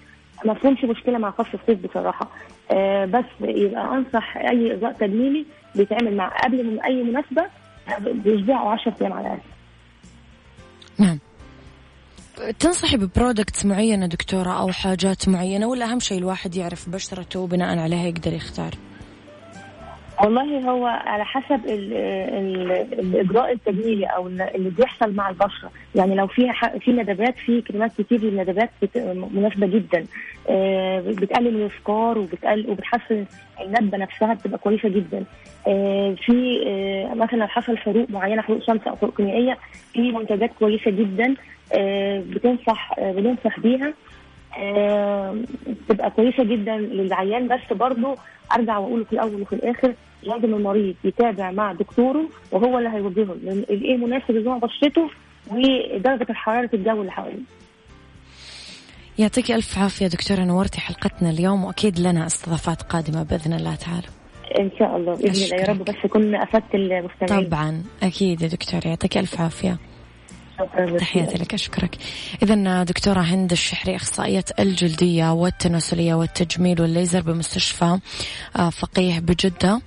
ما 0.44 0.55
فيهمش 0.55 0.85
مشكلة 0.85 1.18
مع 1.18 1.31
فصل 1.31 1.59
الصيف 1.62 1.87
بصراحة. 1.87 2.29
آه، 2.70 3.05
بس 3.05 3.24
يبقى 3.40 3.94
أنصح 3.94 4.37
أي 4.37 4.74
إجراء 4.74 4.92
تجميلي 4.92 5.44
بيتعمل 5.74 6.16
مع 6.16 6.29
قبل 6.29 6.66
من 6.66 6.81
أي 6.81 7.03
مناسبة 7.03 7.44
بأسبوع 7.98 8.62
أو 8.62 8.68
10 8.68 8.94
أيام 9.01 9.12
على 9.12 9.27
الأقل 9.27 9.40
نعم 10.98 11.18
تنصحي 12.59 12.96
ب 12.96 13.04
products 13.04 13.66
معينة 13.66 14.07
دكتورة 14.07 14.61
أو 14.61 14.72
حاجات 14.72 15.29
معينة 15.29 15.66
ولا 15.66 15.92
أهم 15.92 16.01
شيء 16.01 16.18
الواحد 16.18 16.57
يعرف 16.57 16.88
بشرته 16.88 17.40
وبناء 17.40 17.79
عليها 17.79 18.07
يقدر 18.09 18.33
يختار؟ 18.33 18.74
والله 20.22 20.70
هو 20.70 20.87
على 20.87 21.24
حسب 21.24 21.66
ال 21.66 21.92
ال 21.94 22.70
الإجراء 22.98 23.52
التجميلي 23.52 24.07
أو 24.07 24.26
اللي 24.26 24.70
بيحصل 24.78 25.14
مع 25.14 25.28
البشرة. 25.28 25.70
يعني 25.94 26.14
لو 26.14 26.26
في 26.26 26.52
في 26.81 26.92
ندبات 26.92 27.35
في 27.46 27.61
كريمات 27.61 27.92
كتير 28.00 28.20
للندبات 28.20 28.70
مناسبة 29.33 29.66
جدا. 29.66 30.07
آه، 30.48 31.00
بتقلل 31.00 31.48
الافكار 31.57 32.18
وبتقلل 32.18 32.70
وبتحسن 32.70 33.24
الندبة 33.61 33.98
نفسها 33.98 34.35
بتبقى 34.35 34.59
كويسة 34.59 34.88
جدا. 34.88 35.24
آه، 35.66 36.14
في 36.26 36.64
آه، 36.66 37.14
مثلا 37.14 37.46
حصل 37.46 37.76
حروق 37.78 38.11
معينة 38.11 38.42
حروق 38.42 38.62
شمس 38.66 38.87
أو 38.87 38.96
حروق 38.96 39.16
كيميائية 39.16 39.59
في 39.92 40.12
منتجات 40.12 40.50
كويسة 40.59 40.90
جدا 40.90 41.35
بتنصح 42.31 43.00
بننصح 43.00 43.61
بيها. 43.61 43.92
بتبقى 45.88 46.11
كويسة 46.11 46.44
جدا 46.44 46.76
للعيان 46.76 47.48
بس 47.48 47.76
برضه 47.76 48.16
أرجع 48.52 48.78
واقول 48.78 49.04
في 49.04 49.12
الأول 49.12 49.42
وفي 49.42 49.52
الآخر 49.52 49.94
لازم 50.22 50.54
المريض 50.54 50.94
يتابع 51.04 51.50
مع 51.50 51.72
دكتوره 51.72 52.28
وهو 52.52 52.78
اللي 52.78 52.88
هيوجهه 52.88 53.37
إيه 53.70 53.96
مناسب 53.96 54.30
لنوع 54.30 54.58
بشرته 54.58 55.11
ودرجة 55.50 56.32
حراره 56.32 56.70
الجو 56.74 57.00
اللي 57.00 57.12
حواليه. 57.12 57.42
يعطيك 59.18 59.50
ألف 59.50 59.78
عافية 59.78 60.06
دكتورة 60.06 60.40
نورتي 60.40 60.80
حلقتنا 60.80 61.30
اليوم 61.30 61.64
وأكيد 61.64 61.98
لنا 61.98 62.26
استضافات 62.26 62.82
قادمة 62.82 63.22
بإذن 63.22 63.52
الله 63.52 63.74
تعالى. 63.74 64.06
إن 64.61 64.70
شاء 64.78 64.96
الله 64.96 65.14
بإذن 65.16 65.44
الله 65.44 65.56
يا 65.56 65.66
رب 65.66 65.84
بس 65.84 65.94
اكون 66.04 66.34
أفدت 66.34 66.74
المستمعين 66.74 67.46
طبعا 67.48 67.82
أكيد 68.02 68.42
يا 68.42 68.48
دكتور 68.48 68.80
يعطيك 68.87 69.18
ألف 69.18 69.40
عافية 69.40 69.76
تحياتي 70.99 71.38
لك 71.38 71.55
أشكرك. 71.55 71.97
إذا 72.42 72.83
دكتورة 72.83 73.21
هند 73.21 73.53
الشحري 73.53 73.97
أخصائية 73.97 74.44
الجلدية 74.59 75.33
والتناسلية 75.33 76.14
والتجميل 76.14 76.81
والليزر 76.81 77.21
بمستشفى 77.21 77.99
آه، 78.57 78.71
فقيه 78.71 79.18
بجدة. 79.18 79.81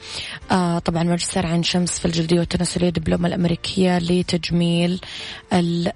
آه، 0.52 0.80
طبعا 0.80 1.04
ماجستير 1.04 1.46
عين 1.46 1.64
شمس 1.64 2.00
في 2.00 2.06
الجلدية 2.06 2.40
والتناسلية 2.40 2.90
دبلومة 2.90 3.28
الأمريكية 3.28 3.98
لتجميل 3.98 5.02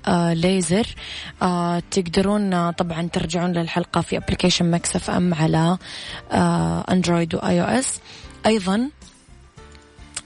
الليزر. 0.08 0.96
آه، 1.42 1.84
تقدرون 1.92 2.72
طبعا 2.72 3.10
ترجعون 3.14 3.52
للحلقة 3.52 4.02
في 4.02 4.18
application 4.18 4.72
Mix 4.72 5.10
FM 5.10 5.34
على 5.34 5.78
Android 6.92 7.36
و 7.36 7.62
iOS. 7.62 8.00
أيضا 8.46 8.90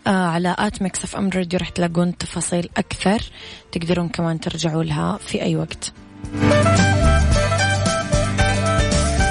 على 0.07 0.55
at 0.59 0.81
Mix 0.81 1.03
FM 1.03 1.29
Radio 1.29 1.59
راح 1.59 1.69
تلاقون 1.69 2.17
تفاصيل 2.17 2.69
أكثر 2.77 3.19
تقدرون 3.71 4.09
كمان 4.09 4.39
ترجعوا 4.39 4.83
لها 4.83 5.17
في 5.17 5.41
أي 5.41 5.55
وقت. 5.55 5.93